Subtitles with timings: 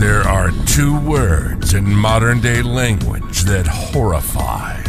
[0.00, 4.82] There are two words in modern day language that horrify,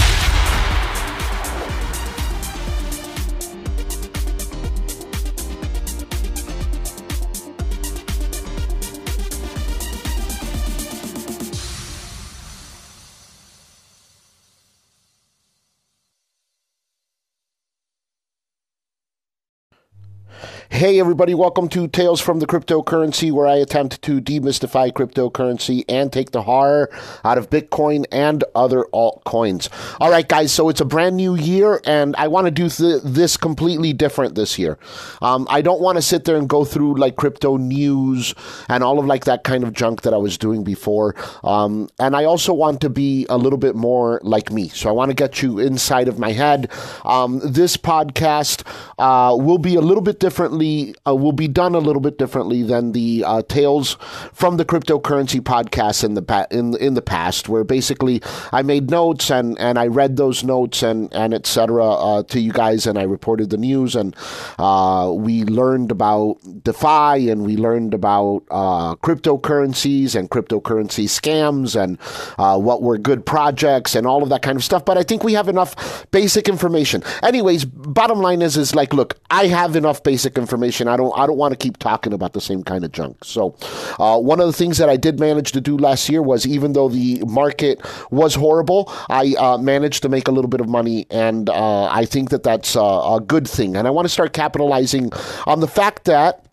[20.78, 26.12] Hey, everybody, welcome to Tales from the Cryptocurrency, where I attempt to demystify cryptocurrency and
[26.12, 26.88] take the horror
[27.24, 29.70] out of Bitcoin and other altcoins.
[30.00, 33.02] All right, guys, so it's a brand new year, and I want to do th-
[33.02, 34.78] this completely different this year.
[35.20, 38.32] Um, I don't want to sit there and go through like crypto news
[38.68, 41.16] and all of like that kind of junk that I was doing before.
[41.42, 44.68] Um, and I also want to be a little bit more like me.
[44.68, 46.70] So I want to get you inside of my head.
[47.04, 48.62] Um, this podcast
[48.96, 50.67] uh, will be a little bit differently
[51.06, 53.96] uh, will be done a little bit differently than the uh, tales
[54.32, 58.20] from the cryptocurrency podcast in the pa- in in the past, where basically
[58.52, 61.84] I made notes and, and I read those notes and and etc.
[61.84, 64.14] Uh, to you guys, and I reported the news, and
[64.58, 71.98] uh, we learned about DeFi, and we learned about uh, cryptocurrencies and cryptocurrency scams, and
[72.38, 74.84] uh, what were good projects, and all of that kind of stuff.
[74.84, 77.02] But I think we have enough basic information.
[77.22, 80.88] Anyways, bottom line is is like, look, I have enough basic information information.
[80.88, 83.24] I don't I don't want to keep talking about the same kind of junk.
[83.24, 83.56] So,
[83.98, 86.72] uh, one of the things that I did manage to do last year was even
[86.72, 87.80] though the market
[88.10, 92.04] was horrible, I uh, managed to make a little bit of money, and uh, I
[92.04, 93.76] think that that's a good thing.
[93.76, 95.12] And I want to start capitalizing
[95.46, 96.44] on the fact that.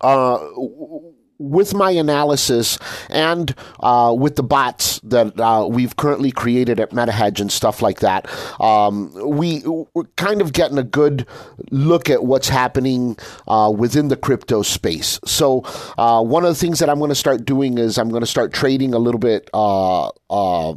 [0.00, 0.38] Uh,
[1.40, 2.78] with my analysis
[3.08, 8.00] and uh, with the bots that uh, we've currently created at MetaHedge and stuff like
[8.00, 8.28] that,
[8.60, 9.62] um, we,
[9.94, 11.26] we're kind of getting a good
[11.70, 13.16] look at what's happening
[13.48, 15.18] uh, within the crypto space.
[15.24, 15.62] So,
[15.96, 18.26] uh, one of the things that I'm going to start doing is I'm going to
[18.26, 20.74] start trading a little bit uh, uh,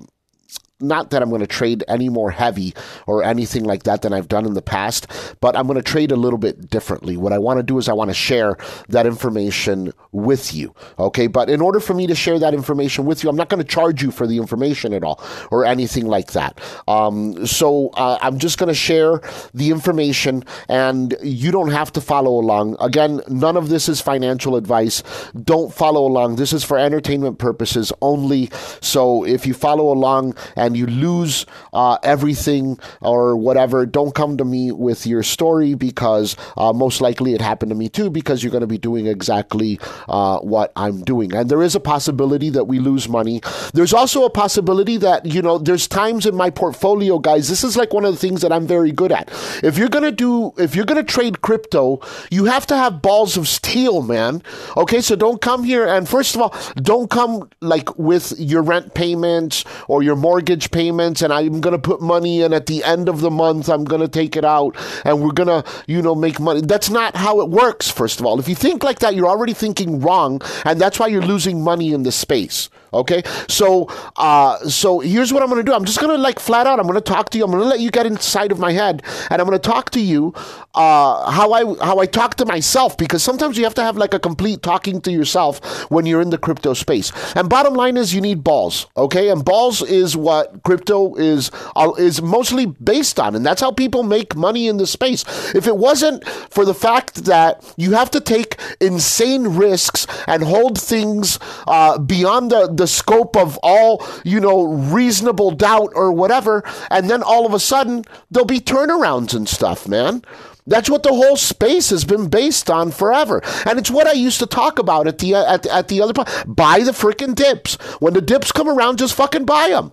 [0.83, 2.73] not that I'm going to trade any more heavy
[3.07, 5.07] or anything like that than I've done in the past,
[5.41, 7.17] but I'm going to trade a little bit differently.
[7.17, 8.57] What I want to do is I want to share
[8.89, 10.73] that information with you.
[10.99, 11.27] Okay.
[11.27, 13.67] But in order for me to share that information with you, I'm not going to
[13.67, 16.59] charge you for the information at all or anything like that.
[16.87, 19.21] Um, so uh, I'm just going to share
[19.53, 22.77] the information and you don't have to follow along.
[22.79, 25.03] Again, none of this is financial advice.
[25.43, 26.35] Don't follow along.
[26.35, 28.49] This is for entertainment purposes only.
[28.81, 34.37] So if you follow along and and you lose uh, everything or whatever, don't come
[34.37, 38.43] to me with your story because uh, most likely it happened to me too because
[38.43, 39.79] you're going to be doing exactly
[40.09, 41.33] uh, what I'm doing.
[41.35, 43.41] And there is a possibility that we lose money.
[43.73, 47.77] There's also a possibility that, you know, there's times in my portfolio, guys, this is
[47.77, 49.29] like one of the things that I'm very good at.
[49.63, 52.01] If you're going to do, if you're going to trade crypto,
[52.31, 54.41] you have to have balls of steel, man.
[54.75, 58.95] Okay, so don't come here and first of all, don't come like with your rent
[58.95, 62.83] payments or your mortgage mortgage payments and I'm going to put money in at the
[62.83, 63.69] end of the month.
[63.69, 66.61] I'm going to take it out and we're going to, you know, make money.
[66.61, 68.39] That's not how it works, first of all.
[68.39, 70.41] If you think like that, you're already thinking wrong.
[70.63, 72.69] And that's why you're losing money in the space.
[72.93, 73.87] Okay, so
[74.17, 75.73] uh, so here's what I'm to do.
[75.73, 76.79] I'm just to like flat out.
[76.79, 77.45] I'm to talk to you.
[77.45, 80.33] I'm to let you get inside of my head, and I'm to talk to you
[80.75, 84.13] uh, how I how I talk to myself because sometimes you have to have like
[84.13, 87.11] a complete talking to yourself when you're in the crypto space.
[87.35, 88.87] And bottom line is you need balls.
[88.97, 93.71] Okay, and balls is what crypto is uh, is mostly based on, and that's how
[93.71, 95.23] people make money in the space.
[95.55, 100.79] If it wasn't for the fact that you have to take insane risks and hold
[100.79, 106.63] things uh, beyond the, the the scope of all, you know, reasonable doubt or whatever.
[106.91, 110.21] And then all of a sudden, there'll be turnarounds and stuff, man.
[110.67, 114.39] That's what the whole space has been based on forever, and it's what I used
[114.39, 116.13] to talk about at the uh, at, at the other.
[116.13, 116.29] Part.
[116.47, 117.75] Buy the freaking dips.
[117.99, 119.91] When the dips come around, just fucking buy them,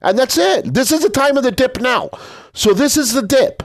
[0.00, 0.72] and that's it.
[0.72, 2.08] This is the time of the dip now.
[2.54, 3.62] So this is the dip.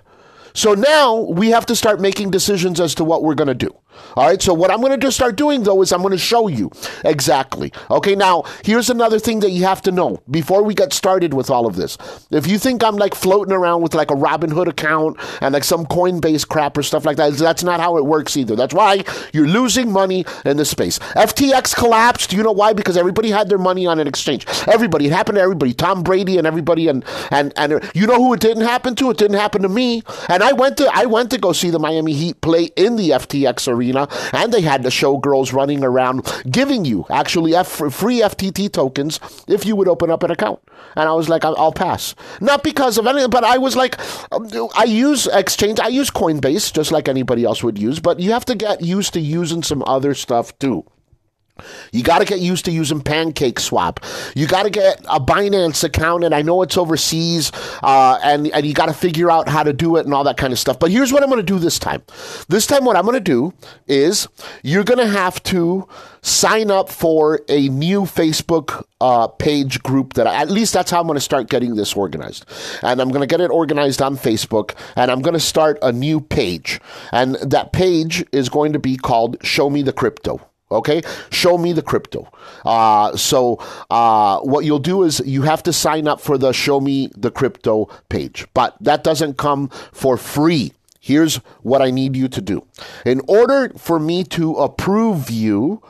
[0.54, 3.74] So now we have to start making decisions as to what we're going to do.
[4.16, 4.42] All right.
[4.42, 6.72] So what I'm going to just start doing though is I'm going to show you
[7.06, 7.72] exactly.
[7.90, 8.16] Okay.
[8.16, 11.66] Now here's another thing that you have to know before we get started with all
[11.66, 11.98] of this.
[12.31, 15.86] If you think I'm like floating around with like a Robinhood account and like some
[15.86, 18.56] Coinbase crap or stuff like that, that's not how it works either.
[18.56, 19.04] That's why
[19.34, 21.00] you're losing money in this space.
[21.00, 22.34] FTX collapsed.
[22.34, 22.74] You know why?
[22.74, 24.46] Because everybody had their money on an exchange.
[24.68, 25.07] Everybody.
[25.07, 25.74] It happened to everybody.
[25.74, 26.88] Tom Brady and everybody.
[26.88, 29.10] And and and you know who it didn't happen to?
[29.12, 30.04] It didn't happen to me.
[30.30, 33.12] And I went to I went to go see the Miami Heat play in the
[33.12, 38.72] FTX arena, and they had the showgirls running around giving you actually F- free FTT
[38.72, 40.60] tokens if you would open up an account.
[40.96, 42.16] And I was like, I'll, I'll pass.
[42.40, 44.00] Not because of anything, but I was like,
[44.32, 48.32] um, I use Exchange, I use Coinbase just like anybody else would use, but you
[48.32, 50.86] have to get used to using some other stuff too.
[51.92, 54.00] You got to get used to using Pancake Swap.
[54.36, 57.52] You got to get a Binance account, and I know it's overseas,
[57.84, 60.38] uh, and and you got to figure out how to do it and all that
[60.38, 60.80] kind of stuff.
[60.80, 62.02] But here's what I'm going to do this time.
[62.48, 63.54] This time, what I'm going to do
[63.88, 64.28] is
[64.64, 65.88] you're going to have to
[66.24, 71.02] sign up for a new Facebook uh, page group that I, at least that's how
[71.02, 72.46] I'm going to start getting this organized.
[72.82, 75.92] And I'm going to get it organized on Facebook, and I'm going to start a
[75.92, 80.42] new page, and that page is going to be called "Show Me the Crypto."
[80.74, 82.28] Okay, show me the crypto.
[82.66, 83.60] Uh, so
[83.90, 87.31] uh, what you'll do is you have to sign up for the show me the
[87.31, 90.74] crypto page, but that doesn't come for free.
[91.00, 92.66] Here's what I need you to do.
[93.06, 95.84] In order for me to approve you,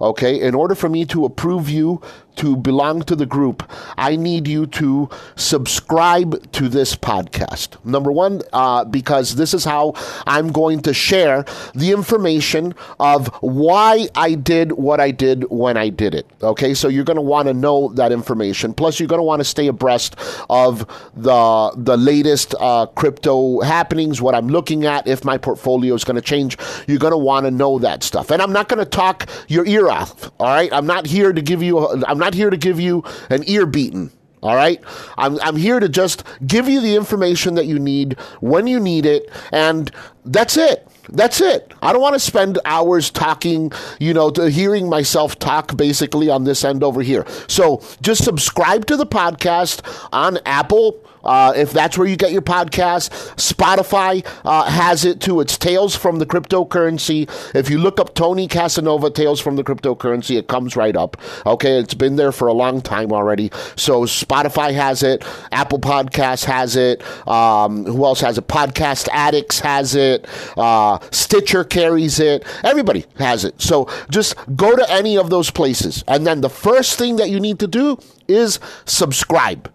[0.00, 2.00] okay, in order for me to approve you
[2.36, 7.82] to belong to the group, I need you to subscribe to this podcast.
[7.84, 9.94] Number one, uh, because this is how
[10.26, 11.44] I'm going to share
[11.74, 16.26] the information of why I did what I did when I did it.
[16.42, 18.74] Okay, so you're going to want to know that information.
[18.74, 20.16] Plus, you're going to want to stay abreast
[20.48, 26.04] of the the latest uh, crypto happenings, what I'm looking at, if my portfolio is
[26.04, 26.56] going to change.
[26.86, 28.30] You're going to want to know that stuff.
[28.30, 30.30] And I'm not going to talk your ear off.
[30.38, 31.78] All right, I'm not here to give you.
[31.78, 34.12] A, I'm not here to give you an ear beating.
[34.42, 34.82] All right.
[35.18, 39.04] I'm, I'm here to just give you the information that you need when you need
[39.04, 39.30] it.
[39.52, 39.90] And
[40.24, 40.86] that's it.
[41.10, 41.74] That's it.
[41.82, 46.64] I don't want to spend hours talking, you know, hearing myself talk basically on this
[46.64, 47.26] end over here.
[47.48, 49.82] So just subscribe to the podcast
[50.12, 51.04] on Apple.
[51.24, 55.40] Uh, if that's where you get your podcast, Spotify uh, has it too.
[55.40, 57.28] It's Tales from the Cryptocurrency.
[57.54, 61.16] If you look up Tony Casanova, Tales from the Cryptocurrency, it comes right up.
[61.46, 63.50] Okay, it's been there for a long time already.
[63.76, 67.02] So Spotify has it, Apple Podcasts has it.
[67.28, 68.48] Um, who else has it?
[68.48, 70.26] Podcast Addicts has it.
[70.56, 72.44] Uh, Stitcher carries it.
[72.64, 73.60] Everybody has it.
[73.60, 76.04] So just go to any of those places.
[76.08, 79.70] And then the first thing that you need to do is subscribe.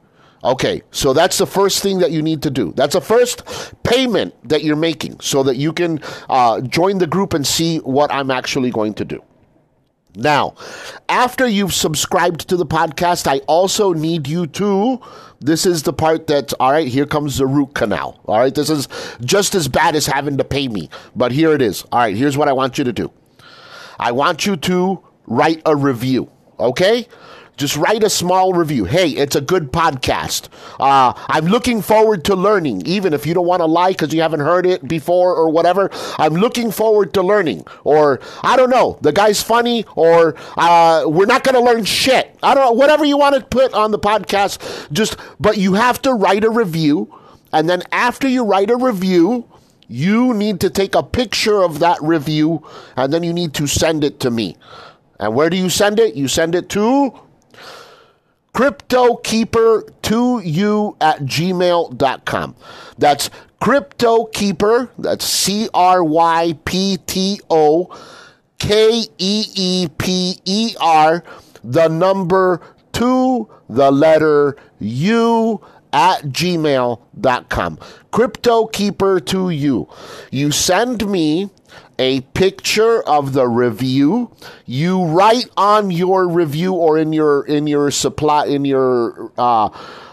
[0.46, 2.72] Okay, so that's the first thing that you need to do.
[2.76, 3.44] That's the first
[3.82, 6.00] payment that you're making so that you can
[6.30, 9.24] uh, join the group and see what I'm actually going to do.
[10.16, 10.54] Now,
[11.10, 15.02] after you've subscribed to the podcast, I also need you to.
[15.42, 16.88] This is the part that's all right.
[16.88, 18.22] Here comes the root canal.
[18.26, 18.88] All right, this is
[19.22, 21.84] just as bad as having to pay me, but here it is.
[21.92, 23.12] All right, here's what I want you to do.
[24.00, 26.30] I want you to write a review.
[26.60, 27.08] Okay,
[27.58, 28.86] just write a small review.
[28.86, 30.50] Hey, it's a good podcast.
[30.80, 34.22] Uh, I'm looking forward to learning, even if you don't want to lie because you
[34.22, 35.90] haven't heard it before or whatever.
[36.18, 37.66] I'm looking forward to learning.
[37.84, 42.38] Or, I don't know, the guy's funny, or uh, we're not going to learn shit.
[42.44, 46.02] I don't know, whatever you want to put on the podcast, just, but you have
[46.04, 47.14] to write a review.
[47.54, 49.50] And then after you write a review,
[49.88, 52.66] you need to take a picture of that review
[52.98, 54.58] and then you need to send it to me.
[55.20, 56.16] And where do you send it?
[56.16, 57.18] You send it to
[58.56, 62.56] cryptokeeper2u at gmail.com.
[62.98, 63.30] That's
[63.62, 67.90] cryptokeeper, that's C R Y P T O
[68.58, 71.22] K E E P E R,
[71.66, 72.62] the number
[72.94, 75.60] two, the letter U
[75.92, 77.78] at gmail.com.
[78.14, 79.94] Cryptokeeper2u.
[80.32, 81.50] You send me
[82.00, 84.32] a picture of the review.
[84.66, 89.70] You write on your review or in your in your supply in your uh,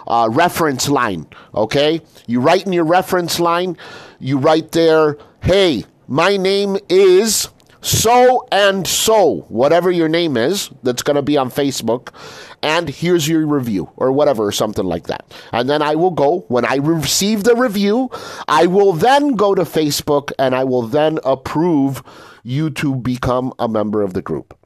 [0.07, 1.27] uh, reference line.
[1.55, 3.77] Okay, you write in your reference line.
[4.19, 7.49] You write there, "Hey, my name is."
[7.83, 12.15] So and so, whatever your name is, that's going to be on Facebook,
[12.63, 15.33] and here's your review or whatever or something like that.
[15.53, 18.09] And then I will go when I receive the review,
[18.47, 22.05] I will then go to Facebook and I will then approve
[22.45, 24.57] you to become a member of the group.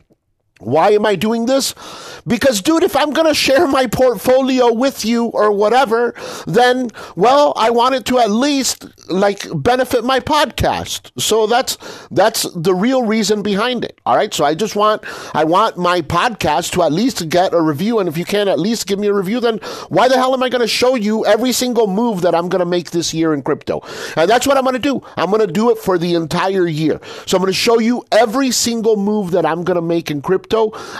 [0.58, 1.74] Why am I doing this?
[2.26, 6.14] Because, dude, if I'm going to share my portfolio with you or whatever,
[6.46, 11.10] then, well, I wanted to at least like benefit my podcast.
[11.20, 11.76] So that's
[12.10, 14.00] that's the real reason behind it.
[14.06, 14.32] All right.
[14.32, 17.98] So I just want I want my podcast to at least get a review.
[17.98, 19.58] And if you can at least give me a review, then
[19.90, 22.60] why the hell am I going to show you every single move that I'm going
[22.60, 23.82] to make this year in crypto?
[24.16, 25.02] And that's what I'm going to do.
[25.16, 26.98] I'm going to do it for the entire year.
[27.26, 30.22] So I'm going to show you every single move that I'm going to make in
[30.22, 30.45] crypto.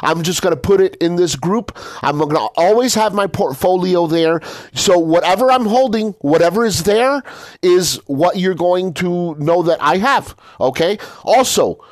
[0.03, 1.77] I'm just going to put it in this group.
[2.03, 4.41] I'm going to always have my portfolio there.
[4.75, 7.23] So whatever I'm holding, whatever is there
[7.63, 10.37] is what you're going to know that I have.
[10.61, 10.99] Okay.
[11.25, 11.85] Also,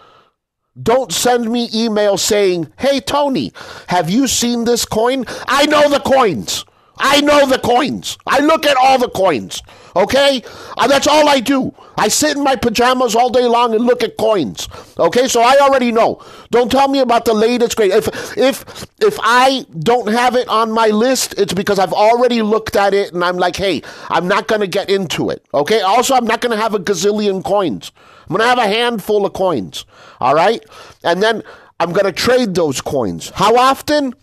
[0.81, 3.53] don't send me email saying, Hey, Tony,
[3.89, 5.25] have you seen this coin?
[5.47, 6.65] I know the coins.
[6.97, 8.19] I know the coins.
[8.27, 9.63] I look at all the coins.
[9.97, 10.43] Okay?
[10.77, 11.75] Uh, that's all I do.
[11.97, 14.69] I sit in my pajamas all day long and look at coins.
[14.99, 15.29] Okay?
[15.29, 16.23] So I already know.
[16.51, 17.93] Don't tell me about the latest great.
[17.93, 22.77] If if if I don't have it on my list, it's because I've already looked
[22.77, 25.81] at it and I'm like, "Hey, I'm not going to get into it." Okay?
[25.81, 27.93] Also, I'm not going to have a gazillion coins.
[28.29, 29.85] I'm going to have a handful of coins.
[30.21, 30.65] All right?
[31.03, 31.43] And then
[31.81, 33.31] I'm going to trade those coins.
[33.35, 34.15] How often?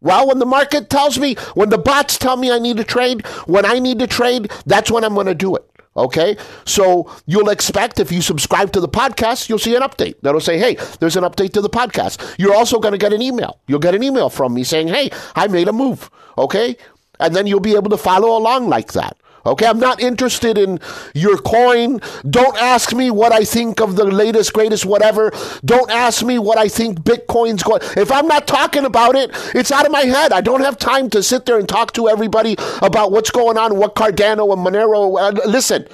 [0.00, 3.26] Well, when the market tells me, when the bots tell me I need to trade,
[3.46, 5.68] when I need to trade, that's when I'm going to do it.
[5.96, 6.36] Okay.
[6.64, 10.58] So you'll expect if you subscribe to the podcast, you'll see an update that'll say,
[10.58, 12.34] Hey, there's an update to the podcast.
[12.38, 13.60] You're also going to get an email.
[13.66, 16.10] You'll get an email from me saying, Hey, I made a move.
[16.36, 16.76] Okay.
[17.18, 19.16] And then you'll be able to follow along like that.
[19.46, 20.80] Okay, I'm not interested in
[21.14, 22.00] your coin.
[22.28, 25.32] Don't ask me what I think of the latest, greatest, whatever.
[25.64, 27.80] Don't ask me what I think Bitcoin's going.
[27.96, 30.32] If I'm not talking about it, it's out of my head.
[30.32, 33.76] I don't have time to sit there and talk to everybody about what's going on,
[33.76, 35.18] what Cardano and Monero.
[35.20, 35.86] Uh, listen,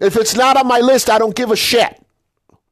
[0.00, 2.02] if it's not on my list, I don't give a shit.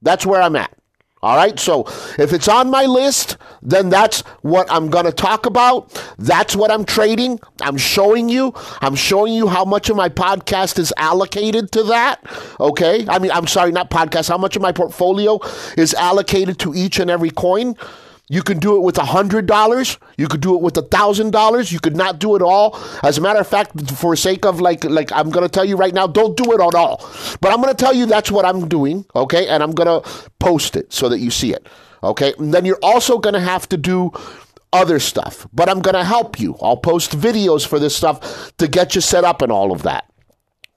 [0.03, 0.77] That's where I'm at.
[1.25, 1.59] All right.
[1.59, 1.87] So
[2.19, 5.91] if it's on my list, then that's what I'm going to talk about.
[6.19, 7.41] That's what I'm trading.
[7.63, 8.53] I'm showing you.
[8.83, 12.21] I'm showing you how much of my podcast is allocated to that.
[12.61, 13.07] Okay.
[13.09, 14.29] I mean, I'm sorry, not podcast.
[14.29, 15.41] How much of my portfolio
[15.79, 17.75] is allocated to each and every coin.
[18.29, 19.99] You can do it with a hundred dollars.
[20.17, 21.71] You could do it with a thousand dollars.
[21.71, 22.79] You could not do it all.
[23.03, 25.77] As a matter of fact, for sake of like, like I'm going to tell you
[25.77, 27.07] right now, don't do it at all.
[27.43, 29.05] But I'm going to tell you that's what I'm doing.
[29.15, 31.67] Okay, and I'm going to post it so that you see it.
[32.03, 34.11] Okay, and then you're also going to have to do
[34.73, 35.47] other stuff.
[35.53, 36.57] But I'm going to help you.
[36.63, 40.11] I'll post videos for this stuff to get you set up and all of that.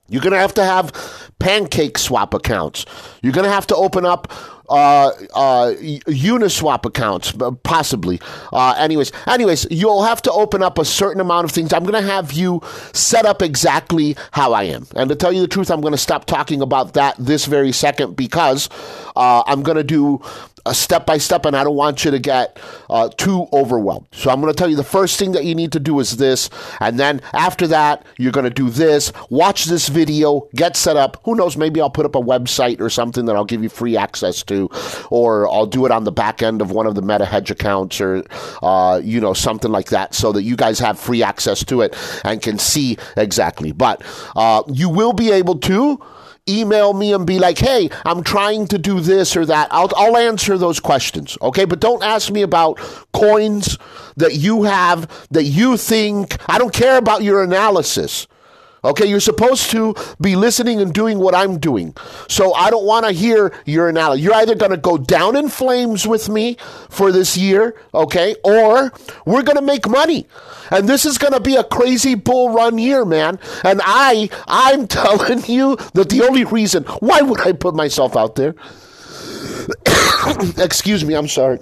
[0.09, 2.85] You're going to have to have pancake swap accounts.
[3.21, 4.31] You're going to have to open up
[4.69, 7.33] uh, uh, Uniswap accounts,
[7.63, 8.19] possibly.
[8.51, 11.73] Uh, anyways, anyways, you'll have to open up a certain amount of things.
[11.73, 12.61] I'm going to have you
[12.93, 14.87] set up exactly how I am.
[14.95, 17.71] And to tell you the truth, I'm going to stop talking about that this very
[17.71, 18.69] second because
[19.15, 20.21] uh, I'm going to do
[20.67, 22.59] a step by step, and I don't want you to get
[22.89, 24.07] uh, too overwhelmed.
[24.11, 26.17] So I'm going to tell you the first thing that you need to do is
[26.17, 29.11] this, and then after that, you're going to do this.
[29.29, 31.21] Watch this video, get set up.
[31.25, 31.57] Who knows?
[31.57, 34.69] Maybe I'll put up a website or something that I'll give you free access to,
[35.09, 38.01] or I'll do it on the back end of one of the Meta Hedge accounts,
[38.01, 38.23] or
[38.61, 41.95] uh, you know something like that, so that you guys have free access to it
[42.23, 43.71] and can see exactly.
[43.71, 44.01] But
[44.35, 46.03] uh, you will be able to
[46.49, 49.67] email me and be like, hey, I'm trying to do this or that.
[49.71, 51.65] I'll, I'll answer those questions, okay?
[51.65, 52.77] But don't ask me about
[53.13, 53.77] coins
[54.17, 58.27] that you have that you think, I don't care about your analysis.
[58.83, 61.95] Okay, you're supposed to be listening and doing what I'm doing.
[62.29, 64.23] So I don't want to hear your analysis.
[64.23, 66.57] You're either going to go down in flames with me
[66.89, 68.93] for this year, okay, or
[69.25, 70.27] we're going to make money.
[70.71, 73.39] And this is going to be a crazy bull run year, man.
[73.63, 78.35] And I, I'm telling you that the only reason, why would I put myself out
[78.35, 78.55] there?
[80.57, 81.59] Excuse me, I'm sorry.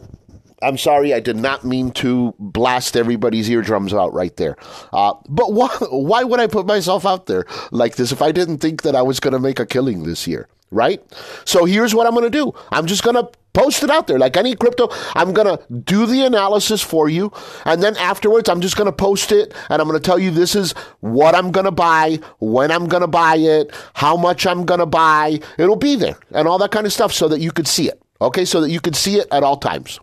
[0.61, 4.55] I'm sorry, I did not mean to blast everybody's eardrums out right there.
[4.93, 8.59] Uh, but why, why would I put myself out there like this if I didn't
[8.59, 10.47] think that I was going to make a killing this year?
[10.71, 11.03] Right?
[11.45, 14.19] So here's what I'm going to do I'm just going to post it out there
[14.19, 14.89] like any crypto.
[15.15, 17.31] I'm going to do the analysis for you.
[17.63, 20.29] And then afterwards, I'm just going to post it and I'm going to tell you
[20.29, 24.45] this is what I'm going to buy, when I'm going to buy it, how much
[24.45, 25.39] I'm going to buy.
[25.57, 28.01] It'll be there and all that kind of stuff so that you could see it.
[28.21, 29.99] Okay, so that you could see it at all times.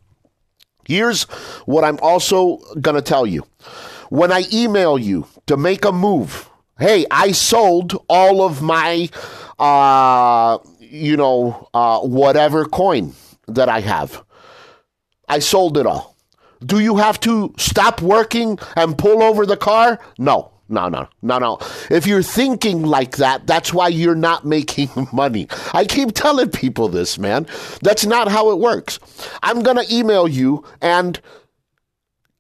[0.87, 1.25] Here's
[1.65, 3.47] what I'm also going to tell you.
[4.11, 9.09] When I email you to make a move, hey, I sold all of my,
[9.59, 13.15] uh, you know, uh, whatever coin
[13.49, 14.25] that I have.
[15.29, 16.17] I sold it all.
[16.65, 19.99] Do you have to stop working and pull over the car?
[20.19, 20.51] No.
[20.69, 21.59] No, no, no, no.
[21.91, 25.47] If you're thinking like that, that's why you're not making money.
[25.75, 27.47] I keep telling people this, man.
[27.83, 28.99] That's not how it works.
[29.43, 31.21] I'm going to email you and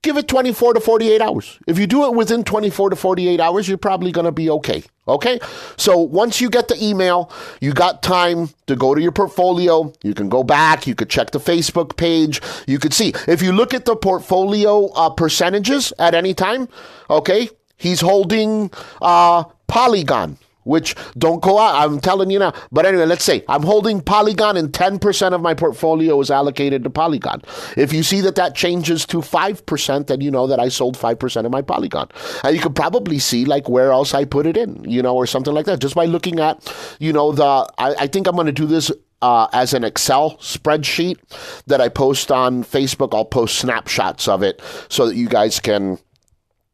[0.02, 1.59] give it 24 to 48 hours.
[1.66, 4.82] If you do it within 24 to 48 hours, you're probably going to be okay.
[5.09, 5.40] Okay.
[5.76, 7.30] So once you get the email,
[7.61, 9.92] you got time to go to your portfolio.
[10.02, 10.87] You can go back.
[10.87, 12.40] You could check the Facebook page.
[12.66, 16.68] You could see if you look at the portfolio uh, percentages at any time.
[17.09, 17.49] Okay.
[17.76, 21.75] He's holding uh, Polygon which don't go out.
[21.75, 22.52] I'm telling you now.
[22.71, 26.90] But anyway, let's say I'm holding Polygon and 10% of my portfolio is allocated to
[26.90, 27.42] Polygon.
[27.76, 31.45] If you see that that changes to 5%, then you know that I sold 5%
[31.45, 32.09] of my Polygon.
[32.45, 35.26] And you could probably see like where else I put it in, you know, or
[35.26, 38.47] something like that just by looking at, you know, the, I, I think I'm going
[38.47, 38.90] to do this
[39.23, 41.16] uh, as an Excel spreadsheet
[41.66, 43.14] that I post on Facebook.
[43.14, 45.99] I'll post snapshots of it so that you guys can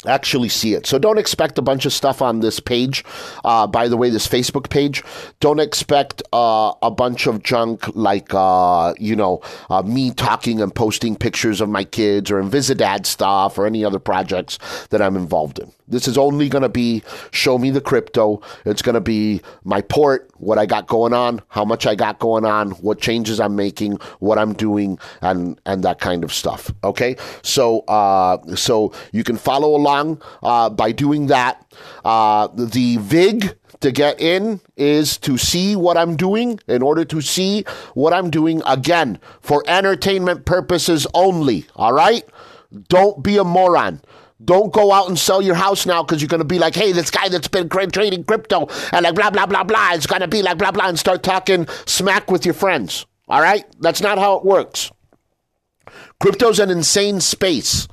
[0.06, 0.86] actually see it.
[0.86, 3.04] So don't expect a bunch of stuff on this page.
[3.44, 5.02] Uh, by the way, this Facebook page,
[5.40, 10.72] don't expect uh, a bunch of junk like, uh, you know, uh, me talking and
[10.72, 14.58] posting pictures of my kids or Invisidad stuff or any other projects
[14.90, 15.72] that I'm involved in.
[15.88, 18.42] This is only going to be show me the crypto.
[18.66, 22.18] It's going to be my port, what I got going on, how much I got
[22.18, 26.70] going on, what changes I'm making, what I'm doing, and and that kind of stuff.
[26.84, 29.87] Okay, so uh, so you can follow along
[30.42, 31.64] uh, by doing that.
[32.04, 36.60] Uh, the VIG to get in is to see what I'm doing.
[36.68, 37.64] In order to see
[37.94, 41.66] what I'm doing, again, for entertainment purposes only.
[41.76, 42.24] All right?
[42.88, 44.00] Don't be a moron.
[44.44, 46.92] Don't go out and sell your house now because you're going to be like, hey,
[46.92, 50.28] this guy that's been trading crypto and like blah, blah, blah, blah it's going to
[50.28, 53.04] be like blah, blah, and start talking smack with your friends.
[53.26, 53.64] All right?
[53.80, 54.92] That's not how it works.
[56.20, 57.88] Crypto's an insane space.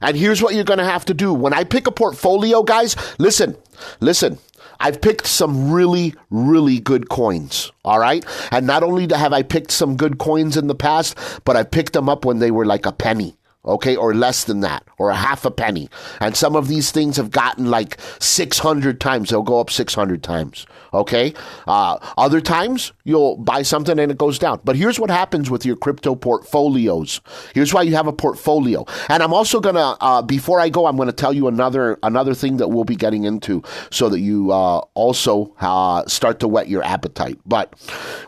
[0.00, 1.32] And here's what you're going to have to do.
[1.32, 3.56] When I pick a portfolio, guys, listen,
[4.00, 4.38] listen.
[4.82, 7.70] I've picked some really, really good coins.
[7.84, 8.24] All right.
[8.50, 11.92] And not only have I picked some good coins in the past, but I picked
[11.92, 15.14] them up when they were like a penny okay, or less than that, or a
[15.14, 15.88] half a penny.
[16.20, 19.30] And some of these things have gotten like 600 times.
[19.30, 21.34] They'll go up 600 times, okay?
[21.66, 24.60] Uh, other times, you'll buy something and it goes down.
[24.64, 27.20] But here's what happens with your crypto portfolios.
[27.54, 28.86] Here's why you have a portfolio.
[29.08, 31.98] And I'm also going to, uh, before I go, I'm going to tell you another,
[32.02, 36.48] another thing that we'll be getting into so that you uh, also uh, start to
[36.48, 37.38] whet your appetite.
[37.44, 37.74] But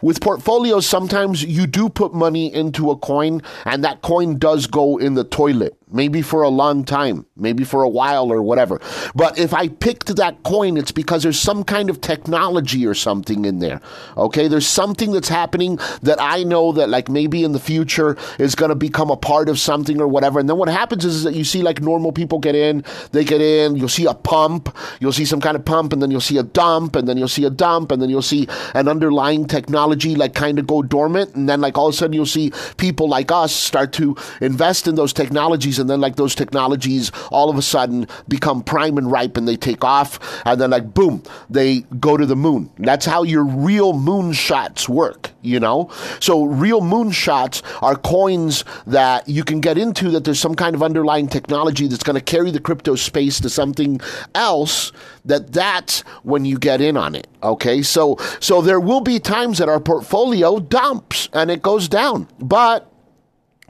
[0.02, 4.98] with portfolios, sometimes you do put money into a coin and that coin does go
[4.98, 8.80] in the the toilet maybe for a long time, maybe for a while or whatever.
[9.14, 13.44] But if I picked that coin, it's because there's some kind of technology or something
[13.44, 13.80] in there.
[14.16, 18.54] Okay, there's something that's happening that I know that like maybe in the future is
[18.54, 20.40] going to become a part of something or whatever.
[20.40, 23.24] And then what happens is, is that you see like normal people get in, they
[23.24, 26.20] get in, you'll see a pump, you'll see some kind of pump, and then you'll
[26.20, 29.46] see a dump, and then you'll see a dump, and then you'll see an underlying
[29.46, 32.52] technology like kind of go dormant, and then like all of a sudden you'll see
[32.76, 37.50] people like us start to invest in those technologies and then like those technologies all
[37.50, 41.22] of a sudden become prime and ripe and they take off and then like boom
[41.50, 42.70] they go to the moon.
[42.78, 45.90] That's how your real moon shots work you know?
[46.20, 50.74] So real moon shots are coins that you can get into that there's some kind
[50.74, 54.00] of underlying technology that's going to carry the crypto space to something
[54.34, 54.92] else
[55.24, 57.82] that that's when you get in on it okay?
[57.82, 62.91] So so there will be times that our portfolio dumps and it goes down but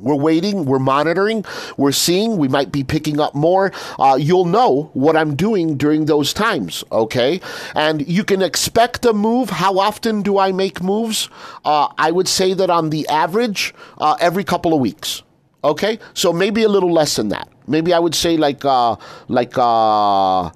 [0.02, 1.44] we're waiting, we're monitoring,
[1.76, 3.72] we're seeing, we might be picking up more.
[3.98, 7.40] Uh, you'll know what I'm doing during those times, okay?
[7.74, 9.50] And you can expect a move.
[9.50, 11.28] How often do I make moves?
[11.64, 15.22] Uh, I would say that on the average, uh, every couple of weeks.
[15.64, 17.48] Okay, so maybe a little less than that.
[17.68, 18.96] Maybe I would say like uh,
[19.28, 20.50] like uh,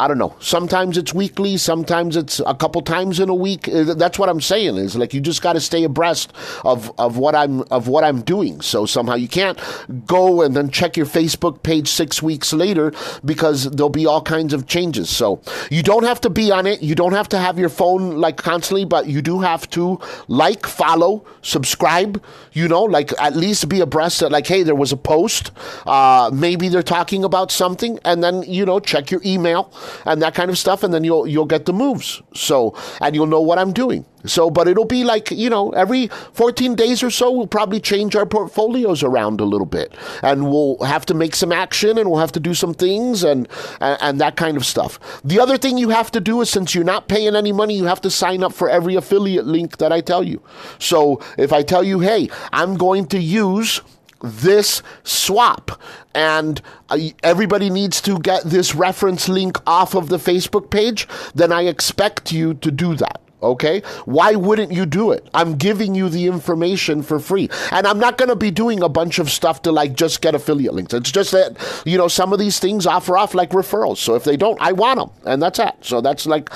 [0.00, 0.34] I don't know.
[0.40, 3.68] Sometimes it's weekly, sometimes it's a couple times in a week.
[3.68, 6.32] Uh, that's what I'm saying is like you just got to stay abreast
[6.64, 8.60] of, of what I'm of what I'm doing.
[8.62, 9.60] So somehow you can't
[10.06, 12.92] go and then check your Facebook page 6 weeks later
[13.24, 15.08] because there'll be all kinds of changes.
[15.08, 16.82] So you don't have to be on it.
[16.82, 20.66] You don't have to have your phone like constantly, but you do have to like,
[20.66, 22.20] follow, subscribe,
[22.52, 25.52] you know, like at least be abreast that like hey, there was a post.
[25.86, 29.72] Uh, maybe they're talking about something and then, you know, check your email
[30.06, 32.22] and that kind of stuff, and then you'll you'll get the moves.
[32.34, 34.04] So and you'll know what I'm doing.
[34.24, 38.14] So, but it'll be like you know every 14 days or so, we'll probably change
[38.14, 42.20] our portfolios around a little bit, and we'll have to make some action, and we'll
[42.20, 43.48] have to do some things, and
[43.80, 44.98] and, and that kind of stuff.
[45.24, 47.84] The other thing you have to do is since you're not paying any money, you
[47.84, 50.42] have to sign up for every affiliate link that I tell you.
[50.78, 53.80] So if I tell you, hey, I'm going to use
[54.22, 55.80] this swap.
[56.14, 61.52] And uh, everybody needs to get this reference link off of the Facebook page, then
[61.52, 63.20] I expect you to do that.
[63.42, 63.82] Okay.
[64.04, 65.28] Why wouldn't you do it?
[65.34, 67.50] I'm giving you the information for free.
[67.72, 70.36] And I'm not going to be doing a bunch of stuff to like just get
[70.36, 70.94] affiliate links.
[70.94, 73.96] It's just that, you know, some of these things offer off like referrals.
[73.96, 75.10] So if they don't, I want them.
[75.26, 75.74] And that's it.
[75.80, 76.50] So that's like,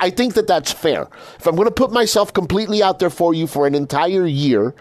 [0.00, 1.06] I think that that's fair.
[1.38, 4.74] If I'm going to put myself completely out there for you for an entire year,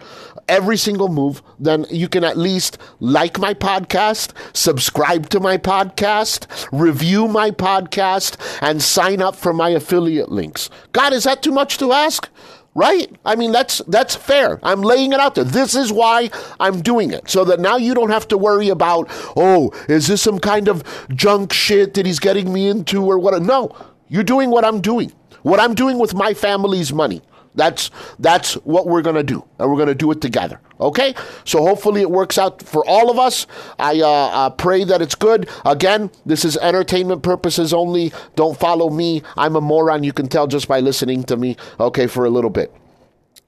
[0.48, 6.68] every single move, then you can at least like my podcast, subscribe to my podcast,
[6.72, 10.70] review my podcast, and sign up for my affiliate links.
[10.92, 12.30] God, is that too much to ask?
[12.78, 13.10] Right?
[13.24, 14.60] I mean, that's that's fair.
[14.62, 15.46] I'm laying it out there.
[15.46, 16.30] This is why
[16.60, 20.22] I'm doing it, so that now you don't have to worry about, oh, is this
[20.22, 20.84] some kind of
[21.16, 23.42] junk shit that he's getting me into or what?
[23.42, 23.74] No,
[24.10, 25.14] you're doing what I'm doing.
[25.44, 27.22] What I'm doing with my family's money.
[27.56, 30.60] That's that's what we're gonna do, and we're gonna do it together.
[30.80, 31.16] Okay,
[31.46, 33.48] so hopefully it works out for all of us.
[33.80, 35.50] I uh, uh, pray that it's good.
[35.66, 38.12] Again, this is entertainment purposes only.
[38.36, 39.24] Don't follow me.
[39.38, 40.04] I'm a moron.
[40.04, 41.56] You can tell just by listening to me.
[41.80, 42.74] Okay, for a little bit.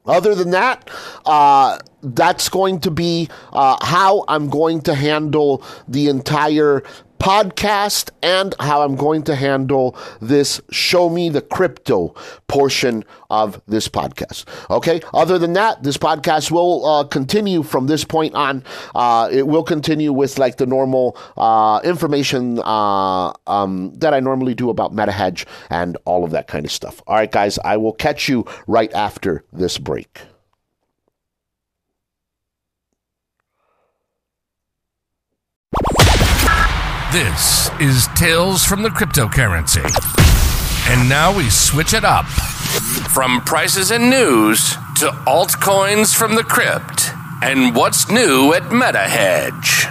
[0.07, 0.89] Other than that,
[1.25, 6.83] uh, that's going to be uh, how I'm going to handle the entire
[7.19, 12.15] podcast and how I'm going to handle this show me the crypto
[12.47, 14.45] portion of this podcast.
[14.69, 15.01] Okay.
[15.13, 18.63] Other than that, this podcast will uh, continue from this point on.
[18.95, 24.53] Uh, it will continue with like the normal uh, information uh, um, that I normally
[24.53, 27.01] do about MetaHedge and all of that kind of stuff.
[27.07, 30.21] All right, guys, I will catch you right after this break.
[37.13, 39.81] This is Tales from the Cryptocurrency.
[40.89, 47.11] And now we switch it up from prices and news to altcoins from the crypt
[47.41, 49.85] and what's new at MetaHedge.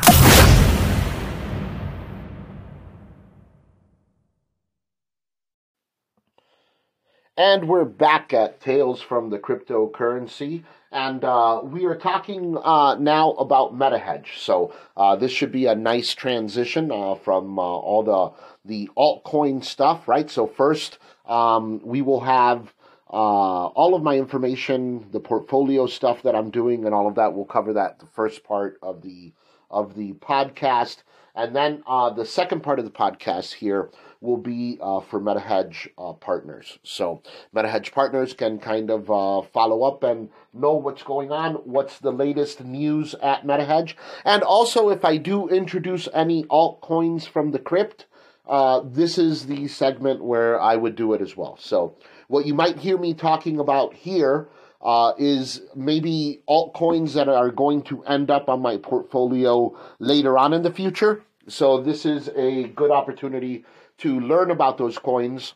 [7.39, 10.65] And we're back at Tales from the Cryptocurrency.
[10.97, 14.39] And uh, we are talking uh, now about MetaHedge.
[14.39, 18.33] So uh, this should be a nice transition uh, from uh, all the
[18.65, 20.31] the altcoin stuff, right?
[20.31, 22.73] So first, um, we will have
[23.11, 27.35] uh, all of my information, the portfolio stuff that I'm doing, and all of that.
[27.35, 29.35] We'll cover that the first part of the
[29.71, 31.03] of the podcast,
[31.35, 33.91] and then the second part of the podcast here
[34.27, 36.79] will be uh, for MetaHedge uh, partners.
[36.83, 37.23] So
[37.55, 42.11] MetaHedge partners can kind of uh, follow up and know what's going on, what's the
[42.11, 48.07] latest news at MetaHedge, and also if I do introduce any altcoins from the crypt.
[48.49, 51.57] Uh, this is the segment where I would do it as well.
[51.59, 51.97] So,
[52.29, 54.49] what you might hear me talking about here
[54.81, 60.53] uh, is maybe altcoins that are going to end up on my portfolio later on
[60.53, 61.25] in the future.
[61.49, 63.65] So, this is a good opportunity
[63.99, 65.55] to learn about those coins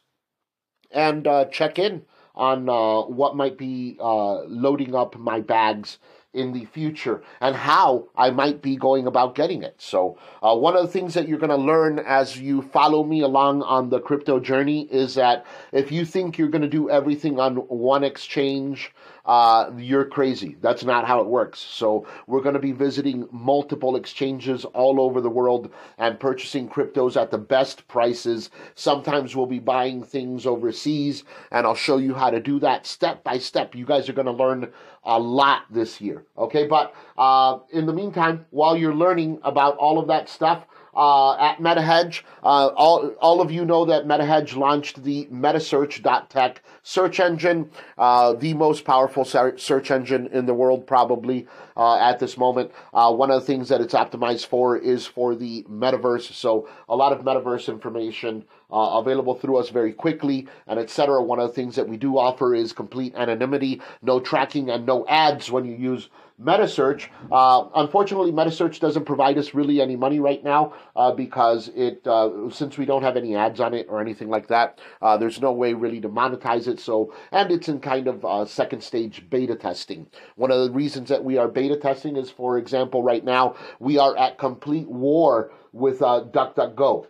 [0.91, 2.03] and uh, check in
[2.35, 5.99] on uh, what might be uh, loading up my bags
[6.33, 9.75] in the future and how I might be going about getting it.
[9.79, 13.21] So, uh, one of the things that you're going to learn as you follow me
[13.23, 17.41] along on the crypto journey is that if you think you're going to do everything
[17.41, 18.93] on one exchange,
[19.25, 20.57] uh, you're crazy.
[20.61, 21.59] That's not how it works.
[21.59, 27.21] So we're going to be visiting multiple exchanges all over the world and purchasing cryptos
[27.21, 28.51] at the best prices.
[28.75, 33.23] Sometimes we'll be buying things overseas, and I'll show you how to do that step
[33.25, 33.75] by step.
[33.75, 34.73] You guys are going to learn
[35.05, 36.25] a lot this year.
[36.37, 41.37] Okay, but uh, in the meantime, while you're learning about all of that stuff, uh,
[41.37, 42.23] at MetaHedge.
[42.43, 48.55] Uh, all, all of you know that MetaHedge launched the MetaSearch.tech search engine, uh, the
[48.55, 52.71] most powerful search engine in the world, probably uh, at this moment.
[52.93, 56.33] Uh, one of the things that it's optimized for is for the metaverse.
[56.33, 58.45] So, a lot of metaverse information.
[58.73, 61.21] Uh, available through us very quickly and etc.
[61.21, 65.05] One of the things that we do offer is complete anonymity, no tracking, and no
[65.09, 66.09] ads when you use
[66.41, 67.09] MetaSearch.
[67.31, 72.49] Uh, unfortunately, MetaSearch doesn't provide us really any money right now uh, because it, uh,
[72.51, 75.53] since we don't have any ads on it or anything like that, uh, there's no
[75.53, 76.81] way really to monetize it.
[76.81, 80.07] So, and it's in kind of uh, second stage beta testing.
[80.37, 83.99] One of the reasons that we are beta testing is, for example, right now we
[83.99, 87.07] are at complete war with uh, DuckDuckGo.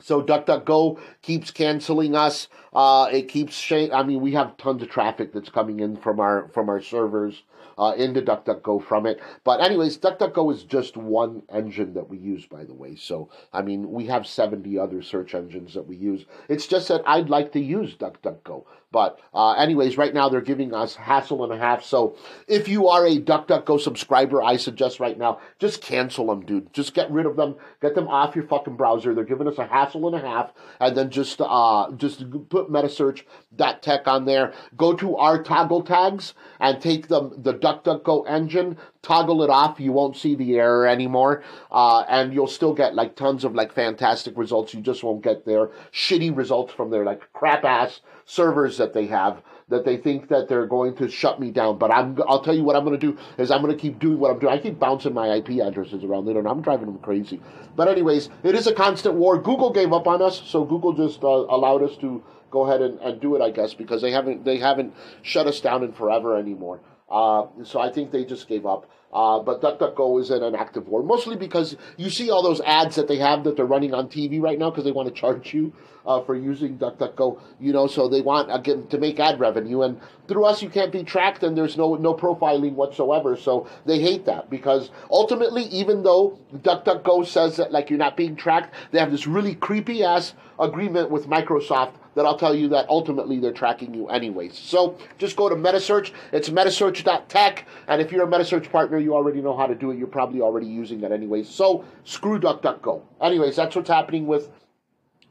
[0.00, 2.48] So DuckDuckGo keeps canceling us.
[2.72, 3.54] Uh, it keeps.
[3.54, 6.80] Sh- I mean, we have tons of traffic that's coming in from our from our
[6.80, 7.42] servers
[7.82, 9.20] uh, into DuckDuckGo from it.
[9.42, 12.94] But anyways, DuckDuckGo is just one engine that we use, by the way.
[12.94, 16.24] So I mean, we have seventy other search engines that we use.
[16.48, 18.64] It's just that I'd like to use DuckDuckGo.
[18.92, 21.82] But uh, anyways, right now they're giving us hassle and a half.
[21.82, 26.72] So if you are a DuckDuckGo subscriber, I suggest right now just cancel them, dude.
[26.72, 27.56] Just get rid of them.
[27.80, 29.14] Get them off your fucking browser.
[29.14, 34.06] They're giving us a hassle and a half, and then just uh just put metasearch.tech
[34.06, 34.52] on there.
[34.76, 39.92] Go to our toggle tags and take the the DuckDuckGo engine toggle it off, you
[39.92, 44.36] won't see the error anymore, uh, and you'll still get like tons of like fantastic
[44.38, 44.72] results.
[44.72, 49.06] You just won't get their shitty results from their like crap ass servers that they
[49.06, 51.78] have that they think that they're going to shut me down.
[51.78, 53.98] But I'm, I'll tell you what I'm going to do is I'm going to keep
[53.98, 54.52] doing what I'm doing.
[54.52, 57.40] I keep bouncing my IP addresses around there, and I'm driving them crazy.
[57.74, 59.40] But anyways, it is a constant war.
[59.40, 62.98] Google gave up on us, so Google just uh, allowed us to go ahead and,
[63.00, 66.36] and do it, I guess, because they haven't they haven't shut us down in forever
[66.36, 66.80] anymore.
[67.10, 68.90] Uh, so I think they just gave up.
[69.12, 72.96] Uh, but DuckDuckGo is in an active war, mostly because you see all those ads
[72.96, 75.52] that they have that they're running on TV right now because they want to charge
[75.52, 75.72] you
[76.06, 77.40] uh, for using DuckDuckGo.
[77.60, 80.92] You know, so they want again to make ad revenue, and through us you can't
[80.92, 83.36] be tracked, and there's no no profiling whatsoever.
[83.36, 88.36] So they hate that because ultimately, even though DuckDuckGo says that like you're not being
[88.36, 92.88] tracked, they have this really creepy ass agreement with Microsoft that I'll tell you that
[92.88, 94.56] ultimately they're tracking you anyways.
[94.58, 96.12] So just go to Metasearch.
[96.32, 97.66] It's metasearch.tech.
[97.88, 99.98] And if you're a Metasearch partner, you already know how to do it.
[99.98, 101.48] You're probably already using that anyways.
[101.48, 103.02] So screw DuckDuckGo.
[103.20, 104.50] Anyways, that's what's happening with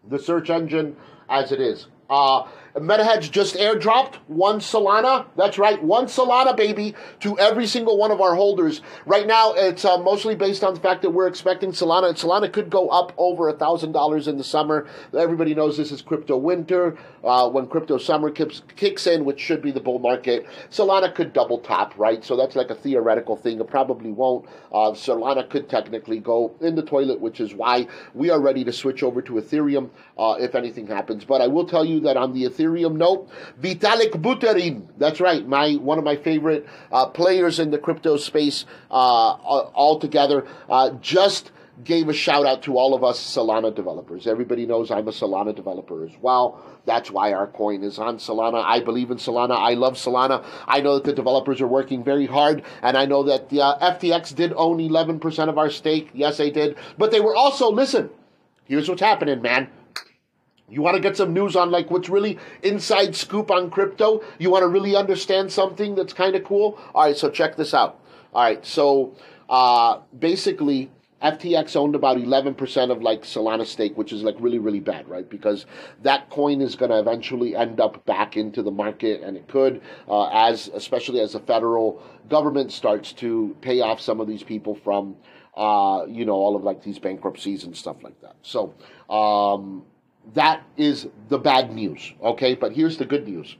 [0.09, 0.95] the search engine
[1.29, 1.87] as it is.
[2.11, 2.45] Uh,
[2.75, 5.25] MetaHedge just airdropped one Solana.
[5.35, 8.81] That's right, one Solana, baby, to every single one of our holders.
[9.05, 12.13] Right now, it's uh, mostly based on the fact that we're expecting Solana.
[12.13, 14.87] Solana could go up over a thousand dollars in the summer.
[15.17, 16.97] Everybody knows this is crypto winter.
[17.23, 21.33] Uh, when crypto summer kicks, kicks in, which should be the bull market, Solana could
[21.33, 22.23] double top, right?
[22.23, 23.59] So that's like a theoretical thing.
[23.59, 24.45] It probably won't.
[24.71, 28.73] Uh, Solana could technically go in the toilet, which is why we are ready to
[28.73, 31.25] switch over to Ethereum uh, if anything happens.
[31.25, 33.29] But I will tell you that on the Ethereum note.
[33.59, 38.65] Vitalik Buterin, that's right, my one of my favorite uh, players in the crypto space
[38.89, 41.51] uh, altogether, uh, just
[41.83, 44.27] gave a shout out to all of us Solana developers.
[44.27, 46.63] Everybody knows I'm a Solana developer as well.
[46.85, 48.63] That's why our coin is on Solana.
[48.63, 49.57] I believe in Solana.
[49.57, 50.45] I love Solana.
[50.67, 53.93] I know that the developers are working very hard, and I know that the uh,
[53.93, 56.09] FTX did own 11% of our stake.
[56.13, 56.77] Yes, they did.
[56.97, 58.09] But they were also, listen,
[58.65, 59.69] here's what's happening, man.
[60.71, 64.23] You want to get some news on like what's really inside scoop on crypto?
[64.39, 66.79] You want to really understand something that's kind of cool?
[66.95, 67.99] All right, so check this out.
[68.33, 69.13] All right, so
[69.49, 70.89] uh, basically,
[71.21, 75.29] FTX owned about 11% of like Solana stake, which is like really, really bad, right?
[75.29, 75.65] Because
[76.01, 79.81] that coin is going to eventually end up back into the market, and it could,
[80.07, 84.73] uh, as especially as the federal government starts to pay off some of these people
[84.73, 85.15] from,
[85.55, 88.37] uh, you know, all of like these bankruptcies and stuff like that.
[88.41, 88.73] So,
[89.13, 89.83] um,
[90.33, 92.55] that is the bad news, okay?
[92.55, 93.57] But here's the good news.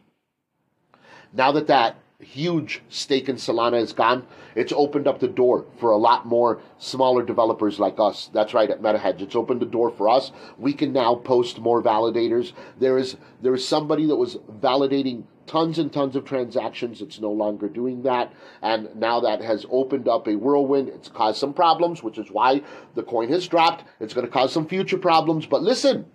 [1.34, 5.92] Now that that huge stake in Solana is gone, it's opened up the door for
[5.92, 8.30] a lot more smaller developers like us.
[8.34, 9.22] That's right at MetaHedge.
[9.22, 10.32] It's opened the door for us.
[10.58, 12.54] We can now post more validators.
[12.80, 17.02] There is there is somebody that was validating tons and tons of transactions.
[17.02, 18.32] It's no longer doing that.
[18.62, 20.90] And now that has opened up a whirlwind.
[20.90, 22.62] It's caused some problems, which is why
[22.96, 23.84] the coin has dropped.
[24.00, 25.46] It's going to cause some future problems.
[25.46, 26.06] But listen,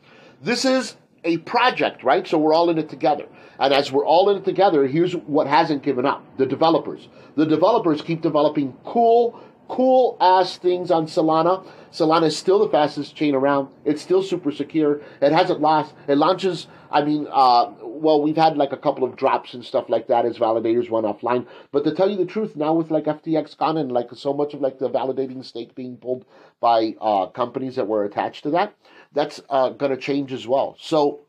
[0.47, 2.27] this is a project, right?
[2.27, 3.27] So we're all in it together.
[3.59, 7.09] And as we're all in it together, here's what hasn't given up the developers.
[7.35, 11.67] The developers keep developing cool, cool ass things on Solana.
[11.91, 13.69] Solana is still the fastest chain around.
[13.85, 15.01] It's still super secure.
[15.21, 15.95] It hasn't lost.
[16.07, 19.89] It launches, I mean, uh, well, we've had like a couple of drops and stuff
[19.89, 21.47] like that as validators went offline.
[21.73, 24.55] But to tell you the truth, now with like FTX gone and like so much
[24.55, 26.25] of like the validating stake being pulled
[26.61, 28.75] by uh, companies that were attached to that,
[29.17, 30.77] that's uh, going to change as well.
[30.79, 31.21] So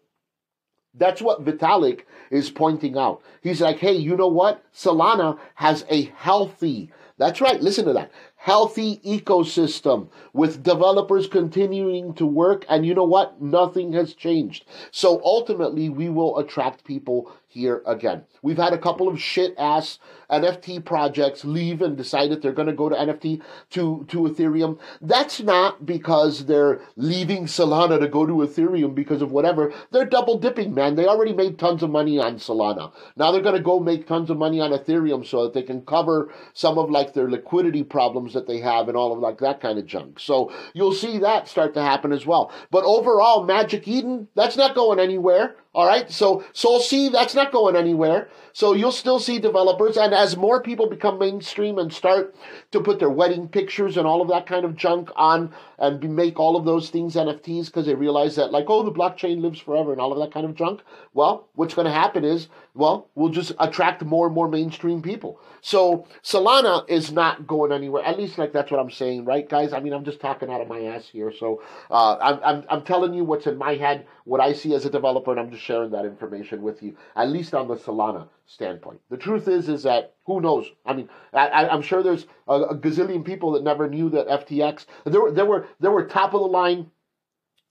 [0.94, 3.22] that's what Vitalik is pointing out.
[3.42, 4.62] He's like, hey, you know what?
[4.74, 12.26] Solana has a healthy, that's right, listen to that, healthy ecosystem with developers continuing to
[12.26, 12.66] work.
[12.68, 13.42] And you know what?
[13.42, 14.66] Nothing has changed.
[14.92, 18.24] So ultimately, we will attract people here again.
[18.42, 22.68] We've had a couple of shit ass NFT projects leave and decide that they're going
[22.68, 24.78] to go to NFT to, to Ethereum.
[25.02, 29.74] That's not because they're leaving Solana to go to Ethereum because of whatever.
[29.92, 30.96] They're double dipping, man.
[30.96, 32.92] They already made tons of money on Solana.
[33.16, 35.82] Now they're going to go make tons of money on Ethereum so that they can
[35.82, 39.62] cover some of like their liquidity problems that they have and all of like that
[39.62, 40.20] kind of junk.
[40.20, 42.52] So you'll see that start to happen as well.
[42.72, 45.56] But overall, Magic Eden, that's not going anywhere.
[45.78, 46.10] All right.
[46.12, 48.30] So, so see, that's not going anywhere.
[48.52, 49.96] So you'll still see developers.
[49.96, 52.36] And as more people become mainstream and start
[52.72, 56.40] to put their wedding pictures and all of that kind of junk on and make
[56.40, 59.92] all of those things NFTs because they realize that, like, oh, the blockchain lives forever
[59.92, 60.82] and all of that kind of junk.
[61.14, 65.40] Well, what's going to happen is, well, we'll just attract more and more mainstream people.
[65.62, 68.04] So Solana is not going anywhere.
[68.04, 69.74] At least, like, that's what I'm saying, right, guys?
[69.74, 71.34] I mean, I'm just talking out of my ass here.
[71.38, 74.86] So uh, I'm, I'm, I'm telling you what's in my head, what I see as
[74.86, 78.28] a developer, and I'm just sharing that information with you, at least on the Solana
[78.46, 79.02] standpoint.
[79.10, 80.68] The truth is, is that who knows?
[80.86, 84.86] I mean, I, am sure there's a, a, gazillion people that never knew that FTX.
[85.06, 86.92] There were there were there were top of the line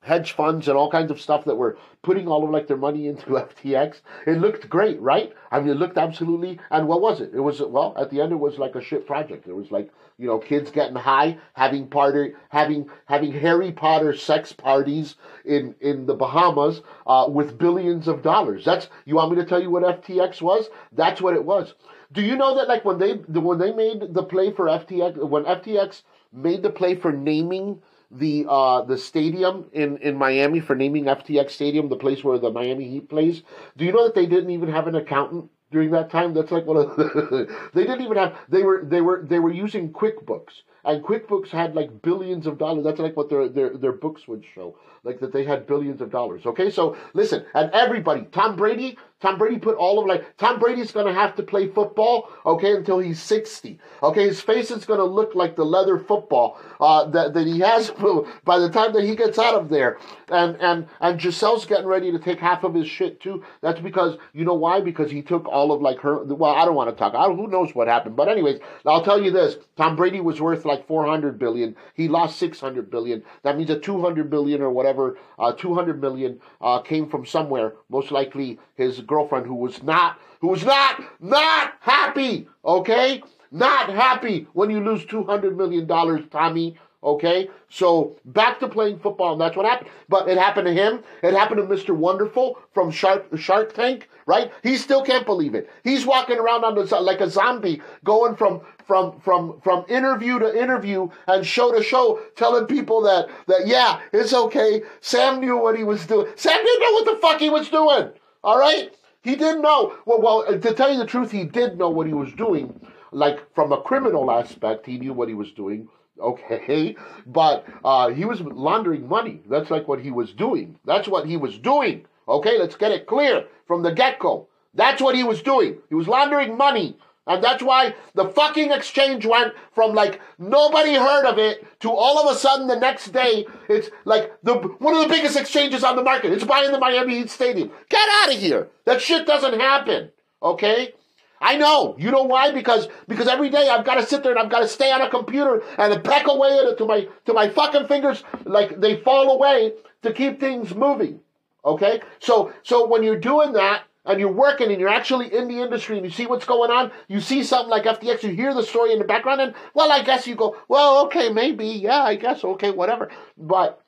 [0.06, 3.08] hedge funds and all kinds of stuff that were putting all of like their money
[3.08, 4.00] into FTX.
[4.24, 5.32] It looked great, right?
[5.50, 6.60] I mean, it looked absolutely.
[6.70, 7.32] And what was it?
[7.34, 8.30] It was well at the end.
[8.30, 9.48] It was like a shit project.
[9.48, 14.52] It was like you know kids getting high, having party, having having Harry Potter sex
[14.52, 18.64] parties in in the Bahamas uh, with billions of dollars.
[18.64, 20.68] That's you want me to tell you what FTX was?
[20.92, 21.74] That's what it was.
[22.12, 25.44] Do you know that like when they when they made the play for FTX when
[25.44, 31.04] FTX made the play for naming the uh, the stadium in, in Miami for naming
[31.04, 33.42] FTX Stadium, the place where the Miami Heat plays.
[33.76, 36.34] Do you know that they didn't even have an accountant during that time?
[36.34, 39.52] That's like one of the, they didn't even have they were they were they were
[39.52, 42.84] using QuickBooks and QuickBooks had like billions of dollars.
[42.84, 46.10] That's like what their their their books would show, like that they had billions of
[46.10, 46.46] dollars.
[46.46, 50.92] Okay, so listen, and everybody, Tom Brady, Tom Brady put all of like Tom Brady's
[50.92, 53.79] going to have to play football, okay, until he's sixty.
[54.02, 57.61] Okay, his face is going to look like the leather football uh, that that he
[57.61, 57.90] has
[58.44, 59.98] by the time that he gets out of there.
[60.29, 63.42] And and and Gisele's getting ready to take half of his shit too.
[63.62, 64.83] That's because you know why?
[64.83, 66.22] Because he took all of like her.
[66.24, 67.14] Well, I don't want to talk.
[67.14, 68.16] I, who knows what happened?
[68.16, 71.74] But anyways, I'll tell you this: Tom Brady was worth like four hundred billion.
[71.94, 73.22] He lost six hundred billion.
[73.44, 77.24] That means a two hundred billion or whatever, uh, two hundred million uh, came from
[77.24, 77.72] somewhere.
[77.88, 83.22] Most likely his girlfriend who was not who was not not happy, okay?
[83.50, 86.76] Not happy when you lose 200 million dollars, Tommy.
[87.04, 89.90] Okay, so back to playing football, and that's what happened.
[90.08, 91.04] But it happened to him.
[91.22, 91.94] It happened to Mr.
[91.94, 94.50] Wonderful from Shark Shark Tank, right?
[94.64, 95.70] He still can't believe it.
[95.84, 100.60] He's walking around on the, like a zombie, going from from from from interview to
[100.60, 104.82] interview and show to show, telling people that that yeah, it's okay.
[105.00, 106.32] Sam knew what he was doing.
[106.34, 108.10] Sam didn't know what the fuck he was doing.
[108.46, 108.94] All right.
[109.24, 109.96] He didn't know.
[110.06, 112.80] Well, well, to tell you the truth, he did know what he was doing.
[113.11, 115.88] Like from a criminal aspect, he knew what he was doing.
[116.18, 119.42] Okay, but uh, he was laundering money.
[119.50, 120.78] That's like what he was doing.
[120.85, 122.06] That's what he was doing.
[122.28, 124.46] Okay, let's get it clear from the get go.
[124.74, 125.78] That's what he was doing.
[125.88, 131.26] He was laundering money and that's why the fucking exchange went from like nobody heard
[131.26, 135.02] of it to all of a sudden the next day it's like the one of
[135.02, 136.32] the biggest exchanges on the market.
[136.32, 137.70] It's buying the Miami Heat Stadium.
[137.88, 138.68] Get out of here.
[138.84, 140.10] That shit doesn't happen.
[140.42, 140.92] Okay?
[141.40, 141.96] I know.
[141.98, 142.52] You know why?
[142.52, 145.02] Because because every day I've got to sit there and I've got to stay on
[145.02, 148.96] a computer and peck away at it to my to my fucking fingers like they
[148.96, 151.20] fall away to keep things moving.
[151.64, 152.00] Okay?
[152.20, 155.96] So so when you're doing that and you're working and you're actually in the industry
[155.96, 158.92] and you see what's going on, you see something like FTX, you hear the story
[158.92, 162.44] in the background, and well, I guess you go, well, okay, maybe, yeah, I guess,
[162.44, 163.10] okay, whatever.
[163.36, 163.82] But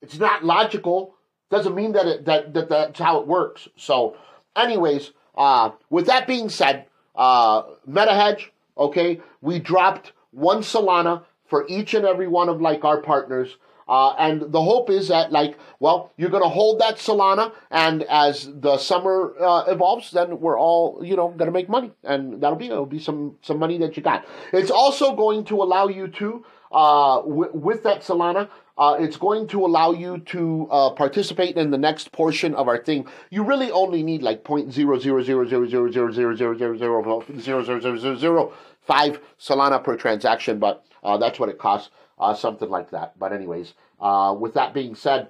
[0.00, 1.14] it's not logical.
[1.50, 3.68] Doesn't mean that it, that, that that's how it works.
[3.76, 4.16] So,
[4.56, 8.46] anyways, uh, with that being said, uh, MetaHedge,
[8.78, 13.56] okay, we dropped one Solana for each and every one of like our partners.
[13.88, 18.02] Uh, and the hope is that, like, well, you're going to hold that Solana, and
[18.04, 22.40] as the summer uh, evolves, then we're all, you know, going to make money, and
[22.40, 24.26] that'll be it'll be some some money that you got.
[24.52, 29.46] It's also going to allow you to, uh, w- with that Solana, uh, it's going
[29.48, 33.06] to allow you to uh, participate in the next portion of our thing.
[33.30, 36.76] You really only need like point zero zero zero zero zero zero zero zero zero
[36.76, 41.90] zero zero zero zero zero five Solana per transaction, but uh, that's what it costs
[42.18, 43.18] uh, something like that.
[43.18, 45.28] But anyways, uh, with that being said,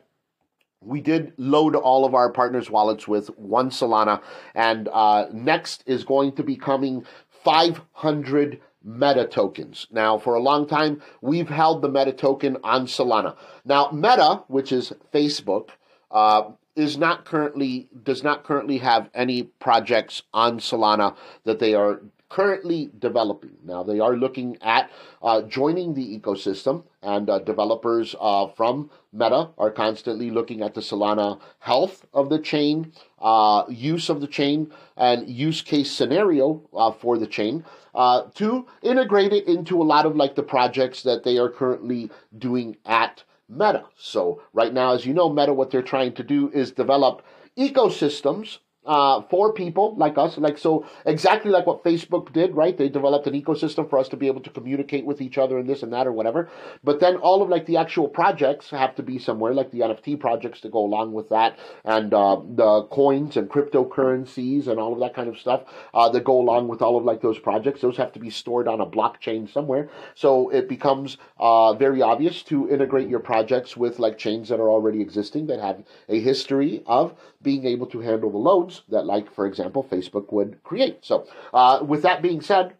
[0.80, 4.22] we did load all of our partners' wallets with one Solana,
[4.54, 7.04] and uh, next is going to be coming
[7.44, 9.88] 500 Meta tokens.
[9.90, 13.36] Now, for a long time, we've held the Meta token on Solana.
[13.64, 15.70] Now, Meta, which is Facebook,
[16.12, 22.00] uh, is not currently does not currently have any projects on Solana that they are
[22.28, 23.52] currently developing.
[23.64, 24.90] Now, they are looking at
[25.22, 30.80] uh, joining the ecosystem, and uh, developers uh, from Meta are constantly looking at the
[30.80, 36.90] Solana health of the chain, uh, use of the chain, and use case scenario uh,
[36.90, 41.24] for the chain uh, to integrate it into a lot of like the projects that
[41.24, 43.84] they are currently doing at Meta.
[43.96, 47.22] So, right now, as you know, Meta, what they're trying to do is develop
[47.56, 52.76] ecosystems uh, for people like us, like so exactly like what Facebook did, right?
[52.76, 55.68] They developed an ecosystem for us to be able to communicate with each other and
[55.68, 56.48] this and that or whatever.
[56.84, 60.20] But then all of like the actual projects have to be somewhere, like the NFT
[60.20, 65.00] projects to go along with that, and uh, the coins and cryptocurrencies and all of
[65.00, 65.62] that kind of stuff
[65.94, 67.80] uh, that go along with all of like those projects.
[67.80, 69.90] Those have to be stored on a blockchain somewhere.
[70.14, 74.70] So it becomes uh, very obvious to integrate your projects with like chains that are
[74.70, 77.14] already existing that have a history of
[77.50, 80.98] being able to handle the loads that, like, for example, Facebook would create.
[81.10, 81.16] So,
[81.60, 82.74] uh, with that being said,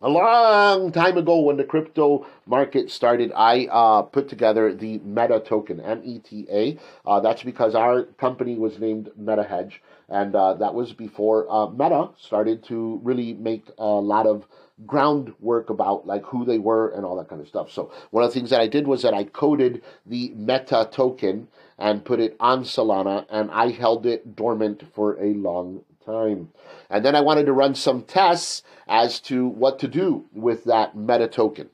[0.00, 5.38] a long time ago when the crypto market started, I uh, put together the Meta
[5.40, 6.62] token, M E T A.
[7.08, 11.68] Uh, that's because our company was named Meta Hedge, and uh, that was before uh,
[11.80, 14.44] Meta started to really make a lot of
[14.92, 17.70] groundwork about like who they were and all that kind of stuff.
[17.70, 21.48] So one of the things that I did was that I coded the Meta token
[21.78, 26.50] and put it on Solana, and I held it dormant for a long time.
[26.90, 30.96] And then I wanted to run some tests as to what to do with that
[30.96, 31.70] Meta token.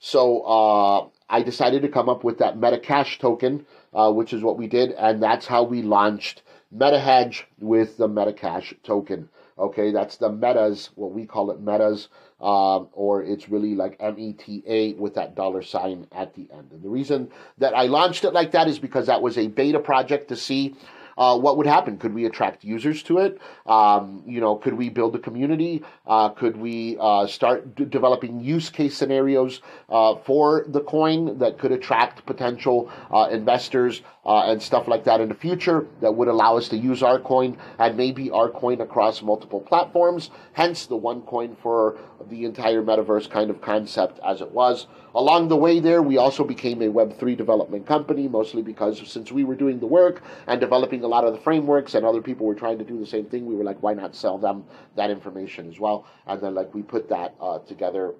[0.00, 4.42] So uh, I decided to come up with that Meta Cash token, uh, which is
[4.42, 6.42] what we did, and that's how we launched
[6.74, 9.28] MetaHedge with the Meta Cash token.
[9.56, 12.08] Okay, that's the metas, what we call it metas,
[12.40, 16.48] um, or it's really like M E T A with that dollar sign at the
[16.52, 16.70] end.
[16.72, 19.78] And the reason that I launched it like that is because that was a beta
[19.78, 20.74] project to see
[21.16, 21.98] uh, what would happen?
[21.98, 23.40] Could we attract users to it?
[23.66, 25.82] Um, you know, could we build a community?
[26.06, 31.58] Uh, could we uh, start d- developing use case scenarios uh, for the coin that
[31.58, 36.28] could attract potential uh, investors uh, and stuff like that in the future that would
[36.28, 40.30] allow us to use our coin and maybe our coin across multiple platforms?
[40.52, 41.98] Hence the one coin for
[42.30, 44.86] the entire metaverse kind of concept as it was.
[45.14, 49.44] Along the way, there, we also became a Web3 development company, mostly because since we
[49.44, 52.54] were doing the work and developing a lot of the frameworks and other people were
[52.54, 54.64] trying to do the same thing, we were like, why not sell them
[54.96, 56.06] that information as well?
[56.26, 58.14] And then, like, we put that uh, together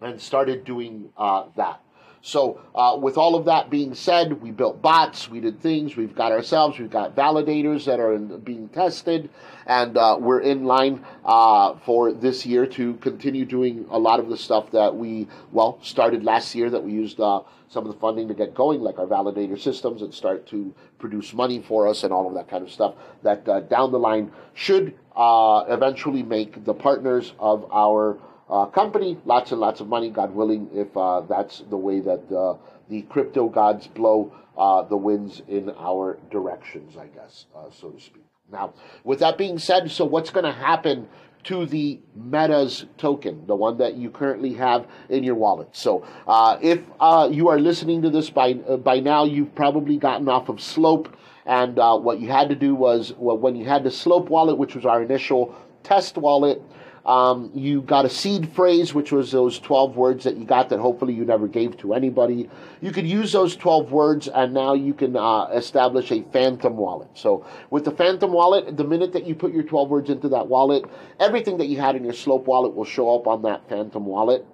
[0.00, 1.80] and started doing uh, that.
[2.26, 6.14] So, uh, with all of that being said, we built bots, we did things, we've
[6.14, 9.28] got ourselves, we've got validators that are in, being tested,
[9.66, 14.30] and uh, we're in line uh, for this year to continue doing a lot of
[14.30, 18.00] the stuff that we, well, started last year that we used uh, some of the
[18.00, 22.04] funding to get going, like our validator systems, and start to produce money for us
[22.04, 26.22] and all of that kind of stuff that uh, down the line should uh, eventually
[26.22, 28.16] make the partners of our
[28.54, 32.32] uh, company, lots and lots of money, God willing, if uh, that's the way that
[32.32, 32.56] uh,
[32.88, 38.00] the crypto gods blow uh, the winds in our directions, I guess, uh, so to
[38.00, 38.22] speak.
[38.52, 41.08] Now, with that being said, so what's going to happen
[41.44, 45.70] to the Metas token, the one that you currently have in your wallet?
[45.72, 46.78] So, uh, if
[47.34, 51.76] you are listening to this by by now, you've probably gotten off of Slope, and
[51.76, 54.86] what you had to do was well, when you had the Slope wallet, which was
[54.86, 56.62] our initial test wallet
[57.06, 60.78] um, you got a seed phrase, which was those 12 words that you got that
[60.78, 62.48] hopefully you never gave to anybody.
[62.80, 67.08] You could use those 12 words, and now you can uh, establish a phantom wallet.
[67.14, 70.48] So, with the phantom wallet, the minute that you put your 12 words into that
[70.48, 70.84] wallet,
[71.20, 74.46] everything that you had in your Slope wallet will show up on that phantom wallet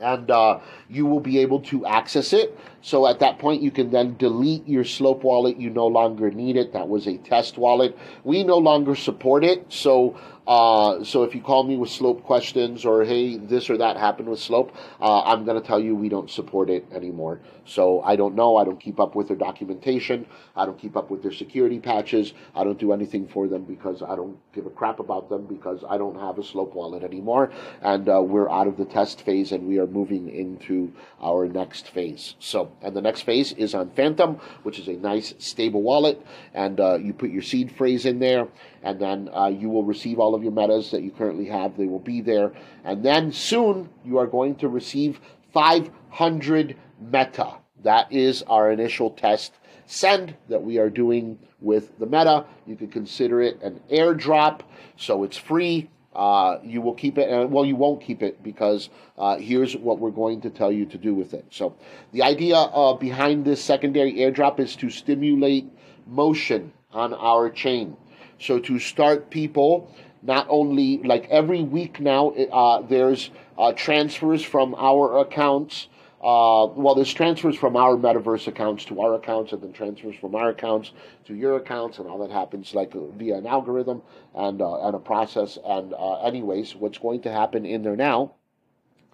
[0.00, 0.58] and uh,
[0.88, 2.58] you will be able to access it.
[2.84, 5.56] So at that point, you can then delete your Slope wallet.
[5.56, 6.74] You no longer need it.
[6.74, 7.96] That was a test wallet.
[8.24, 9.72] We no longer support it.
[9.72, 13.96] So uh, so if you call me with slope questions or hey, this or that
[13.96, 17.40] happened with slope, uh, I'm to tell you we don't support it anymore.
[17.64, 18.56] So I don't know.
[18.56, 20.26] I don't keep up with their documentation.
[20.54, 22.34] I don't keep up with their security patches.
[22.54, 25.82] I don't do anything for them because I don't give a crap about them because
[25.88, 27.50] I don't have a slope wallet anymore.
[27.80, 31.88] And uh, we're out of the test phase and we are moving into our next
[31.88, 32.34] phase.
[32.38, 36.24] So, and the next phase is on Phantom, which is a nice stable wallet.
[36.52, 38.48] And uh, you put your seed phrase in there
[38.82, 41.76] and then uh, you will receive all of your metas that you currently have.
[41.76, 42.52] They will be there.
[42.84, 45.20] And then soon you are going to receive
[45.52, 47.54] 500 meta.
[47.82, 49.54] That is our initial test
[49.86, 52.44] send that we are doing with the meta.
[52.66, 54.60] You can consider it an airdrop,
[54.96, 55.90] so it's free.
[56.14, 58.88] Uh, you will keep it, and well, you won't keep it because
[59.18, 61.44] uh, here's what we're going to tell you to do with it.
[61.50, 61.74] So,
[62.12, 65.66] the idea uh, behind this secondary airdrop is to stimulate
[66.06, 67.96] motion on our chain.
[68.38, 69.90] So to start people,
[70.22, 75.88] not only like every week now, uh, there's uh, transfers from our accounts.
[76.24, 80.34] Uh, well, there's transfers from our metaverse accounts to our accounts, and then transfers from
[80.34, 80.92] our accounts
[81.26, 84.00] to your accounts, and all that happens like via an algorithm
[84.34, 85.58] and uh, and a process.
[85.62, 88.36] And uh, anyways, what's going to happen in there now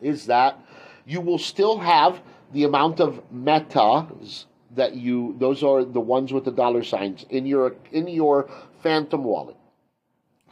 [0.00, 0.60] is that
[1.04, 2.20] you will still have
[2.52, 4.46] the amount of metas
[4.76, 8.48] that you those are the ones with the dollar signs in your in your
[8.82, 9.56] phantom wallet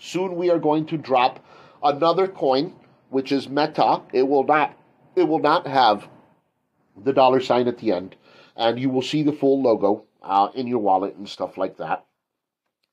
[0.00, 1.44] soon we are going to drop
[1.84, 2.74] another coin
[3.10, 4.76] which is meta it will not
[5.14, 6.08] it will not have
[7.04, 8.16] the dollar sign at the end
[8.56, 12.04] and you will see the full logo uh, in your wallet and stuff like that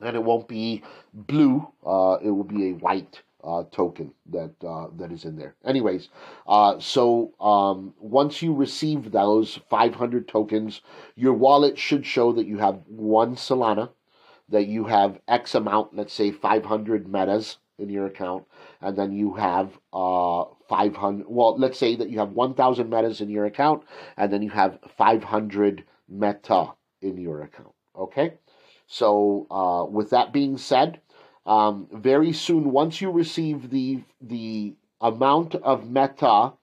[0.02, 0.84] and it won't be
[1.14, 5.56] blue uh, it will be a white uh, token that uh, that is in there.
[5.64, 6.10] Anyways,
[6.48, 10.82] uh, so um, once you receive those 500 tokens,
[11.16, 13.90] your wallet should show that you have one Solana,
[14.50, 18.46] that you have X amount, let's say 500 metas in your account,
[18.86, 21.26] and then you have uh, 500.
[21.28, 23.84] Well, let's say that you have 1,000 metas in your account,
[24.16, 26.68] and then you have 500 meta
[27.02, 27.74] in your account.
[27.98, 28.36] Okay.
[28.86, 31.02] So, uh, with that being said,
[31.48, 36.54] um, very soon, once you receive the the amount of meta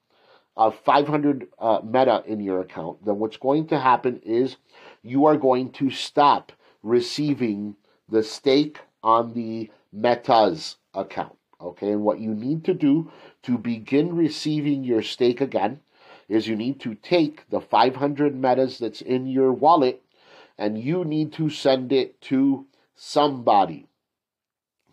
[0.57, 4.57] of 500 uh, meta in your account, then what's going to happen is
[5.03, 6.53] you are going to stop
[6.85, 7.75] receiving
[8.09, 11.37] the stake on the metas account.
[11.63, 13.11] Okay, and what you need to do
[13.45, 15.81] to begin receiving your stake again
[16.29, 20.03] is you need to take the 500 metas that's in your wallet
[20.59, 23.87] and you need to send it to somebody.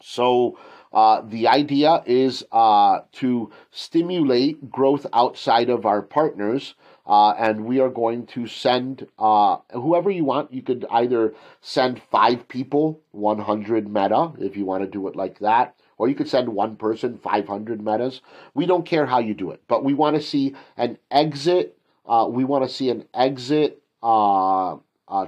[0.01, 0.57] So
[0.93, 6.75] uh, the idea is uh, to stimulate growth outside of our partners.
[7.05, 10.53] Uh, and we are going to send uh, whoever you want.
[10.53, 15.39] You could either send five people 100 meta if you want to do it like
[15.39, 18.21] that, or you could send one person 500 metas.
[18.55, 21.77] We don't care how you do it, but we want to see an exit.
[22.07, 24.77] Uh, we want to see an exit uh,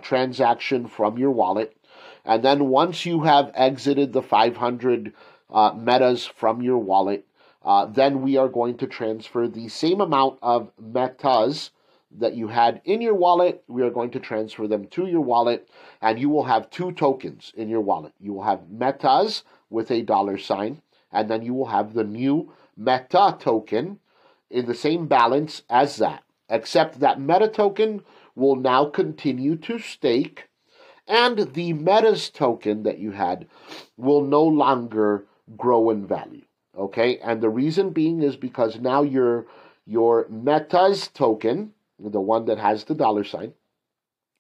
[0.02, 1.78] transaction from your wallet
[2.26, 5.14] and then once you have exited the 500
[5.50, 7.26] uh, metas from your wallet,
[7.64, 11.72] uh, then we are going to transfer the same amount of metas
[12.18, 13.64] that you had in your wallet.
[13.68, 15.70] We are going to transfer them to your wallet,
[16.02, 18.14] and you will have two tokens in your wallet.
[18.20, 20.82] You will have metas with a dollar sign,
[21.12, 24.00] and then you will have the new meta token
[24.50, 28.04] in the same balance as that, except that meta token
[28.36, 30.50] will now continue to stake
[31.08, 33.48] and the metas token that you had
[33.98, 35.26] will no longer
[35.58, 36.44] grow in value.
[36.78, 39.46] Okay, and the reason being is because now your
[39.86, 41.74] your metas token,
[42.10, 43.54] the one that has the dollar sign,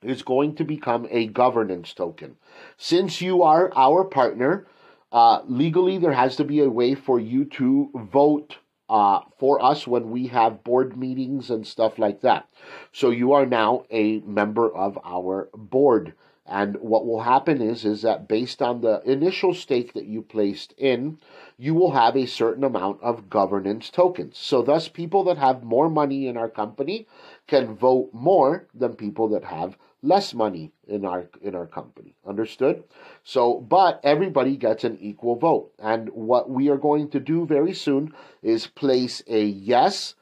[0.03, 2.35] is going to become a governance token.
[2.77, 4.67] Since you are our partner,
[5.11, 8.57] uh, legally there has to be a way for you to vote
[8.89, 12.49] uh, for us when we have board meetings and stuff like that.
[12.91, 16.13] So you are now a member of our board.
[16.45, 20.73] And what will happen is, is that based on the initial stake that you placed
[20.77, 21.19] in,
[21.61, 24.35] you will have a certain amount of governance tokens.
[24.35, 27.05] So thus people that have more money in our company
[27.45, 32.15] can vote more than people that have less money in our in our company.
[32.25, 32.83] Understood?
[33.23, 35.71] So, but everybody gets an equal vote.
[35.77, 40.15] And what we are going to do very soon is place a yes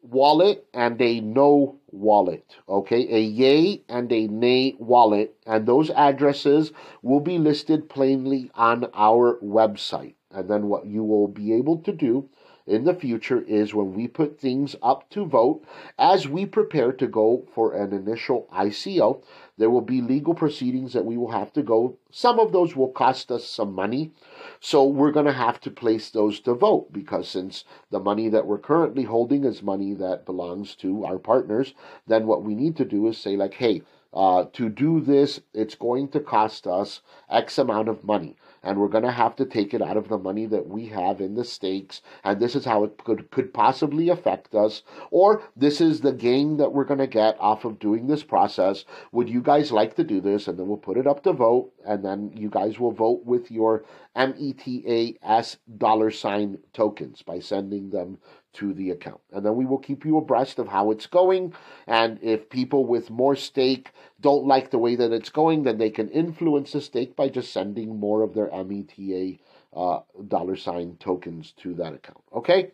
[0.00, 2.56] wallet and a no wallet.
[2.70, 6.72] Okay, a yay and a nay wallet, and those addresses
[7.02, 10.15] will be listed plainly on our website.
[10.36, 12.28] And then what you will be able to do
[12.66, 15.64] in the future is when we put things up to vote,
[15.98, 19.22] as we prepare to go for an initial ICO,
[19.56, 21.96] there will be legal proceedings that we will have to go.
[22.10, 24.12] Some of those will cost us some money.
[24.60, 28.46] So we're going to have to place those to vote because since the money that
[28.46, 31.72] we're currently holding is money that belongs to our partners,
[32.06, 33.80] then what we need to do is say, like, hey,
[34.12, 38.36] uh, to do this, it's going to cost us X amount of money
[38.66, 41.20] and we're going to have to take it out of the money that we have
[41.20, 44.82] in the stakes and this is how it could could possibly affect us.
[45.10, 48.84] Or this is the gain that we're going to get off of doing this process.
[49.12, 50.48] Would you guys like to do this?
[50.48, 53.50] And then we'll put it up to vote and then you guys will vote with
[53.50, 53.84] your
[54.16, 58.18] METAS dollar sign tokens by sending them
[58.56, 59.20] to the account.
[59.32, 61.54] And then we will keep you abreast of how it's going.
[61.86, 65.90] And if people with more stake don't like the way that it's going, then they
[65.90, 69.38] can influence the stake by just sending more of their META
[69.74, 72.22] uh, dollar sign tokens to that account.
[72.34, 72.72] Okay?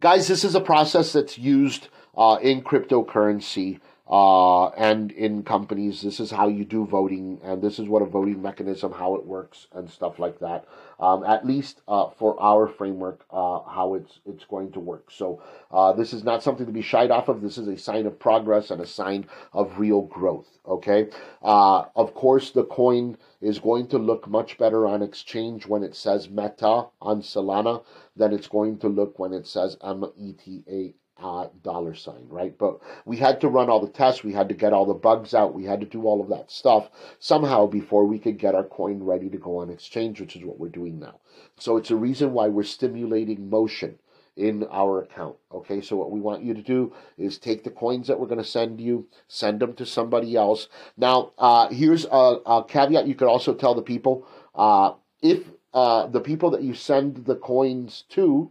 [0.00, 3.80] Guys, this is a process that's used uh, in cryptocurrency
[4.10, 6.02] uh, and in companies.
[6.02, 9.24] This is how you do voting, and this is what a voting mechanism, how it
[9.24, 10.66] works, and stuff like that.
[10.98, 15.10] Um, at least uh, for our framework, uh, how it's it's going to work.
[15.10, 17.40] So uh, this is not something to be shied off of.
[17.40, 20.48] This is a sign of progress and a sign of real growth.
[20.66, 21.08] Okay.
[21.42, 25.94] Uh, of course, the coin is going to look much better on exchange when it
[25.94, 27.82] says Meta on Solana
[28.16, 32.26] than it's going to look when it says M E T A uh, dollar sign,
[32.28, 32.56] right?
[32.56, 35.34] But we had to run all the tests, we had to get all the bugs
[35.34, 38.64] out, we had to do all of that stuff somehow before we could get our
[38.64, 41.20] coin ready to go on exchange, which is what we're doing now.
[41.58, 43.98] So it's a reason why we're stimulating motion
[44.36, 45.36] in our account.
[45.52, 48.38] Okay, so what we want you to do is take the coins that we're going
[48.38, 50.68] to send you, send them to somebody else.
[50.96, 55.44] Now, uh, here's a, a, caveat you could also tell the people uh, if
[55.74, 58.50] uh, the people that you send the coins to,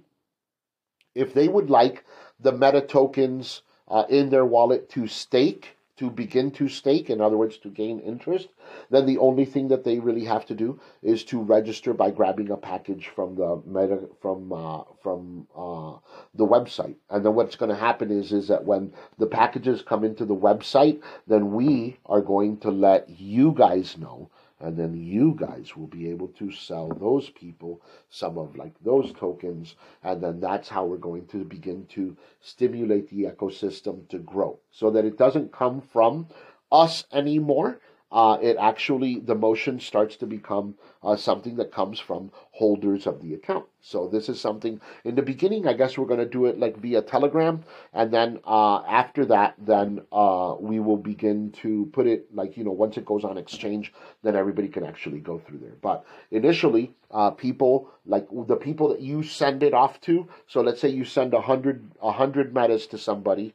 [1.16, 2.06] if they would like
[2.40, 7.36] the meta tokens uh, in their wallet to stake, to begin to stake, in other
[7.36, 8.48] words, to gain interest,
[8.90, 12.50] then the only thing that they really have to do is to register by grabbing
[12.52, 15.96] a package from the meta from uh, from uh,
[16.36, 16.96] the website.
[17.10, 20.36] And then what's going to happen is is that when the packages come into the
[20.36, 24.30] website, then we are going to let you guys know
[24.60, 29.14] and then you guys will be able to sell those people some of like those
[29.14, 34.60] tokens and then that's how we're going to begin to stimulate the ecosystem to grow
[34.72, 36.28] so that it doesn't come from
[36.72, 37.80] us anymore
[38.12, 43.22] uh, it actually the motion starts to become uh, something that comes from holders of
[43.22, 43.66] the account.
[43.82, 45.68] So this is something in the beginning.
[45.68, 49.56] I guess we're going to do it like via Telegram, and then uh, after that,
[49.60, 53.38] then uh, we will begin to put it like you know once it goes on
[53.38, 53.94] exchange,
[54.24, 55.78] then everybody can actually go through there.
[55.82, 60.28] But initially, uh, people like the people that you send it off to.
[60.48, 63.54] So let's say you send a hundred a hundred metas to somebody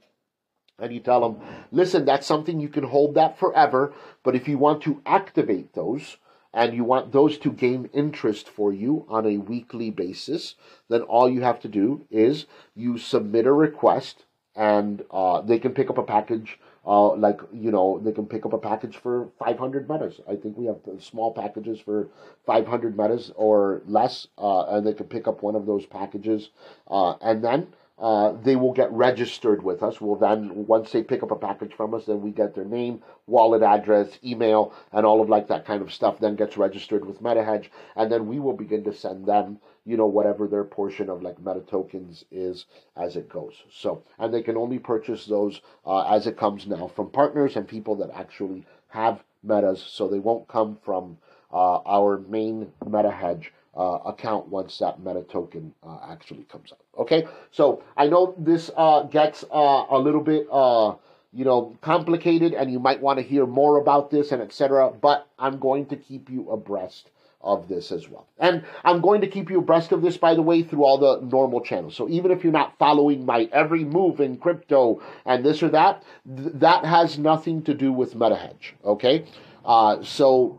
[0.79, 4.59] and you tell them, listen, that's something you can hold that forever, but if you
[4.59, 6.17] want to activate those
[6.53, 10.55] and you want those to gain interest for you on a weekly basis,
[10.89, 14.25] then all you have to do is you submit a request
[14.57, 16.59] and uh, they can pick up a package.
[16.87, 20.21] Uh, like you know, they can pick up a package for 500 metas.
[20.29, 22.09] I think we have small packages for
[22.47, 26.51] 500 metas or less, uh, and they can pick up one of those packages,
[26.89, 27.69] uh, and then
[27.99, 30.01] uh, they will get registered with us.
[30.01, 33.03] We'll then, once they pick up a package from us, then we get their name,
[33.27, 36.19] wallet address, email, and all of like that kind of stuff.
[36.19, 40.07] Then gets registered with MetaHedge, and then we will begin to send them, you know,
[40.07, 42.67] whatever their portion of like Meta tokens is
[42.97, 43.55] as it goes.
[43.71, 47.69] So, and they can only purchase those uh, as it comes now from partners and
[47.69, 51.19] people that actually have metas, so they won't come from
[51.53, 56.81] uh, our main MetaHedge uh, account once that meta token uh, actually comes out.
[56.99, 60.95] Okay, so I know this uh, gets uh, a little bit uh,
[61.33, 64.91] you know complicated, and you might want to hear more about this and etc.
[64.91, 67.11] But I'm going to keep you abreast
[67.45, 68.27] of this as well.
[68.39, 71.21] And I'm going to keep you abreast of this, by the way, through all the
[71.27, 71.95] normal channels.
[71.95, 76.03] So even if you're not following my every move in crypto and this or that,
[76.27, 78.73] th- that has nothing to do with MetaHedge.
[78.85, 79.27] Okay,
[79.65, 80.59] uh, so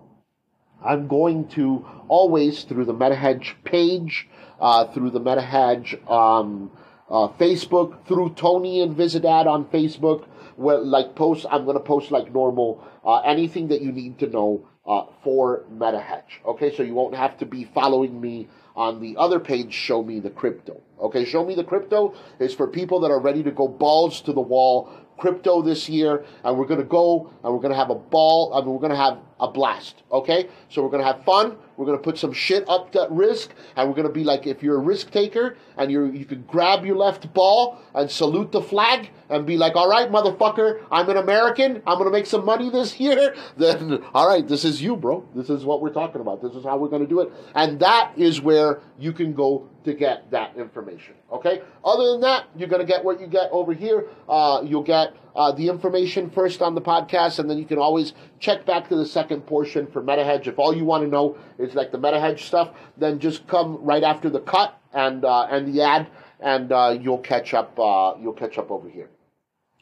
[0.86, 4.28] I'm going to always through the MetaHedge page,
[4.60, 6.72] uh, through the MetaHedge um,
[7.10, 12.12] uh, Facebook, through Tony and Visidad on Facebook, where like post, I'm going to post
[12.12, 16.46] like normal, uh, anything that you need to know uh, for MetaHedge.
[16.46, 20.20] Okay, so you won't have to be following me on the other page, Show Me
[20.20, 20.82] the Crypto.
[21.00, 24.34] Okay, Show Me the Crypto is for people that are ready to go balls to
[24.34, 27.90] the wall crypto this year, and we're going to go and we're going to have
[27.90, 28.54] a ball.
[28.54, 30.04] I mean, we're going to have a blast.
[30.12, 31.58] Okay, so we're going to have fun.
[31.78, 34.48] We're going to put some shit up to risk, and we're going to be like,
[34.48, 38.52] if you're a risk taker and you you can grab your left ball and salute
[38.52, 41.82] the flag and be like, all right, motherfucker, I'm an American.
[41.86, 43.36] I'm going to make some money this year.
[43.58, 45.28] Then, all right, this is you, bro.
[45.34, 46.42] This is what we're talking about.
[46.42, 49.70] This is how we're going to do it, and that is where you can go
[49.86, 51.16] to get that information.
[51.32, 51.62] Okay.
[51.84, 54.08] Other than that, you're going to get what you get over here.
[54.28, 58.14] Uh, you'll get uh, the information first on the podcast, and then you can always
[58.40, 60.48] check back to the second portion for MetaHedge.
[60.48, 64.04] If all you want to know is like the MetaHedge stuff, then just come right
[64.04, 66.08] after the cut and uh, and the ad,
[66.40, 67.78] and uh, you'll catch up.
[67.80, 69.10] Uh, you'll catch up over here.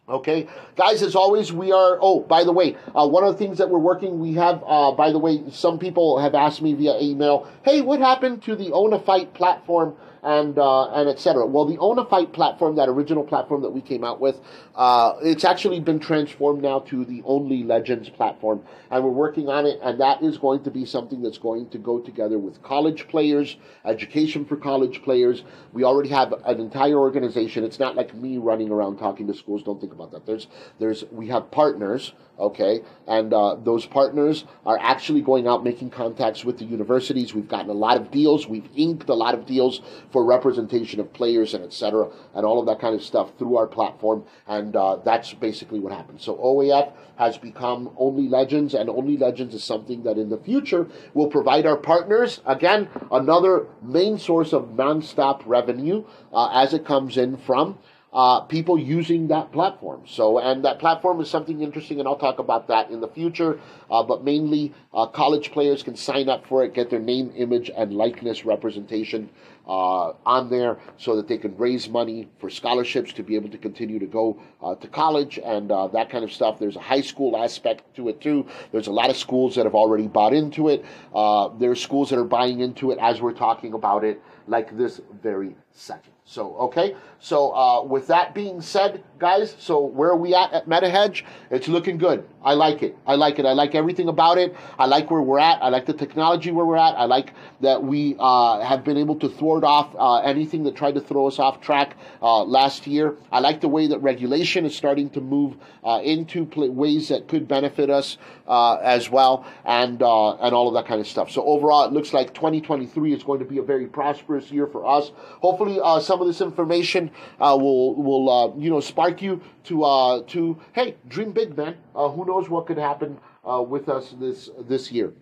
[0.07, 1.97] Okay, guys, as always, we are.
[2.01, 4.91] Oh, by the way, uh, one of the things that we're working, we have, uh,
[4.91, 9.01] by the way, some people have asked me via email, hey, what happened to the
[9.05, 9.95] Fight platform?
[10.23, 11.45] and uh, and etc.
[11.45, 14.39] Well, the Own a Fight platform, that original platform that we came out with,
[14.75, 19.65] uh, it's actually been transformed now to the Only Legends platform, and we're working on
[19.65, 19.79] it.
[19.83, 23.57] And that is going to be something that's going to go together with college players,
[23.85, 25.43] education for college players.
[25.73, 27.63] We already have an entire organization.
[27.63, 29.63] It's not like me running around talking to schools.
[29.63, 30.25] Don't think about that.
[30.25, 30.47] There's
[30.79, 36.43] there's we have partners okay and uh, those partners are actually going out making contacts
[36.43, 39.81] with the universities we've gotten a lot of deals we've inked a lot of deals
[40.11, 42.09] for representation of players and etc.
[42.33, 44.23] and all of that kind of stuff through our platform.
[44.47, 46.21] And uh, that's basically what happened.
[46.21, 50.87] So OAF has become Only Legends, and Only Legends is something that in the future
[51.13, 57.17] will provide our partners again another main source of nonstop revenue uh, as it comes
[57.17, 57.77] in from
[58.13, 60.03] uh, people using that platform.
[60.05, 63.59] So, and that platform is something interesting, and I'll talk about that in the future.
[63.89, 67.71] Uh, but mainly, uh, college players can sign up for it, get their name, image,
[67.75, 69.29] and likeness representation
[69.67, 73.57] uh, on there so that they can raise money for scholarships to be able to
[73.57, 76.59] continue to go uh, to college and uh, that kind of stuff.
[76.59, 78.45] There's a high school aspect to it too.
[78.71, 80.83] There's a lot of schools that have already bought into it.
[81.13, 84.75] Uh, there are schools that are buying into it as we're talking about it, like
[84.77, 86.12] this very second.
[86.25, 86.95] So, okay.
[87.19, 91.23] So, uh, with that being said, guys, so where are we at at MetaHedge?
[91.51, 92.27] It's looking good.
[92.43, 92.97] I like it.
[93.07, 93.45] I like it.
[93.45, 94.53] I like everything about it.
[94.77, 95.63] I like where we're at.
[95.63, 96.95] I like the technology where we're at.
[96.95, 100.95] I like that we uh, have been able to thwart off uh, anything that tried
[100.95, 103.15] to throw us off track uh, last year.
[103.31, 105.55] I like the way that regulation is starting to move
[105.85, 108.17] uh, into ways that could benefit us
[108.47, 111.31] uh, as well, and and all of that kind of stuff.
[111.31, 114.85] So overall, it looks like 2023 is going to be a very prosperous year for
[114.85, 115.11] us.
[115.39, 120.95] Hopefully, some of this information will will you know spark you to uh, to hey,
[121.07, 121.77] dream big, man.
[121.95, 123.19] Uh, who knows what could happen
[123.49, 125.13] uh, with us this this year.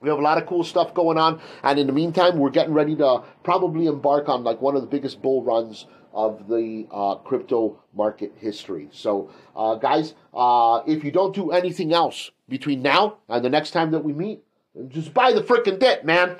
[0.00, 2.72] We have a lot of cool stuff going on, and in the meantime, we're getting
[2.72, 7.16] ready to probably embark on like one of the biggest bull runs of the uh,
[7.16, 8.88] crypto market history.
[8.92, 13.72] So, uh, guys, uh, if you don't do anything else between now and the next
[13.72, 14.42] time that we meet,
[14.88, 16.36] just buy the freaking debt, man.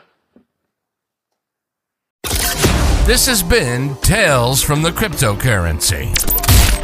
[3.09, 6.15] This has been Tales from the Cryptocurrency.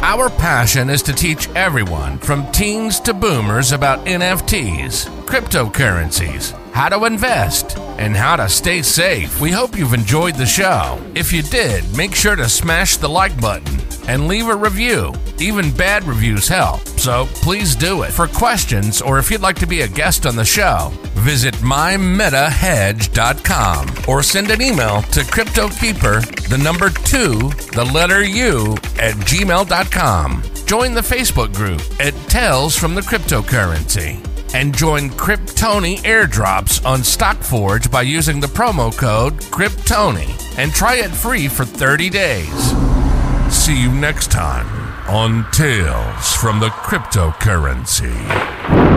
[0.01, 7.05] Our passion is to teach everyone, from teens to boomers, about NFTs, cryptocurrencies, how to
[7.05, 9.39] invest, and how to stay safe.
[9.39, 10.99] We hope you've enjoyed the show.
[11.13, 15.13] If you did, make sure to smash the like button and leave a review.
[15.37, 18.11] Even bad reviews help, so please do it.
[18.11, 20.91] For questions or if you'd like to be a guest on the show,
[21.25, 29.15] visit mymetahedge.com or send an email to CryptoKeeper, the number two, the letter U, at
[29.15, 30.43] gmail.com.
[30.67, 34.23] Join the Facebook group at Tales from the Cryptocurrency
[34.53, 41.09] and join Cryptony airdrops on StockForge by using the promo code Cryptony and try it
[41.09, 42.75] free for 30 days.
[43.49, 44.67] See you next time
[45.09, 48.94] on Tales from the Cryptocurrency.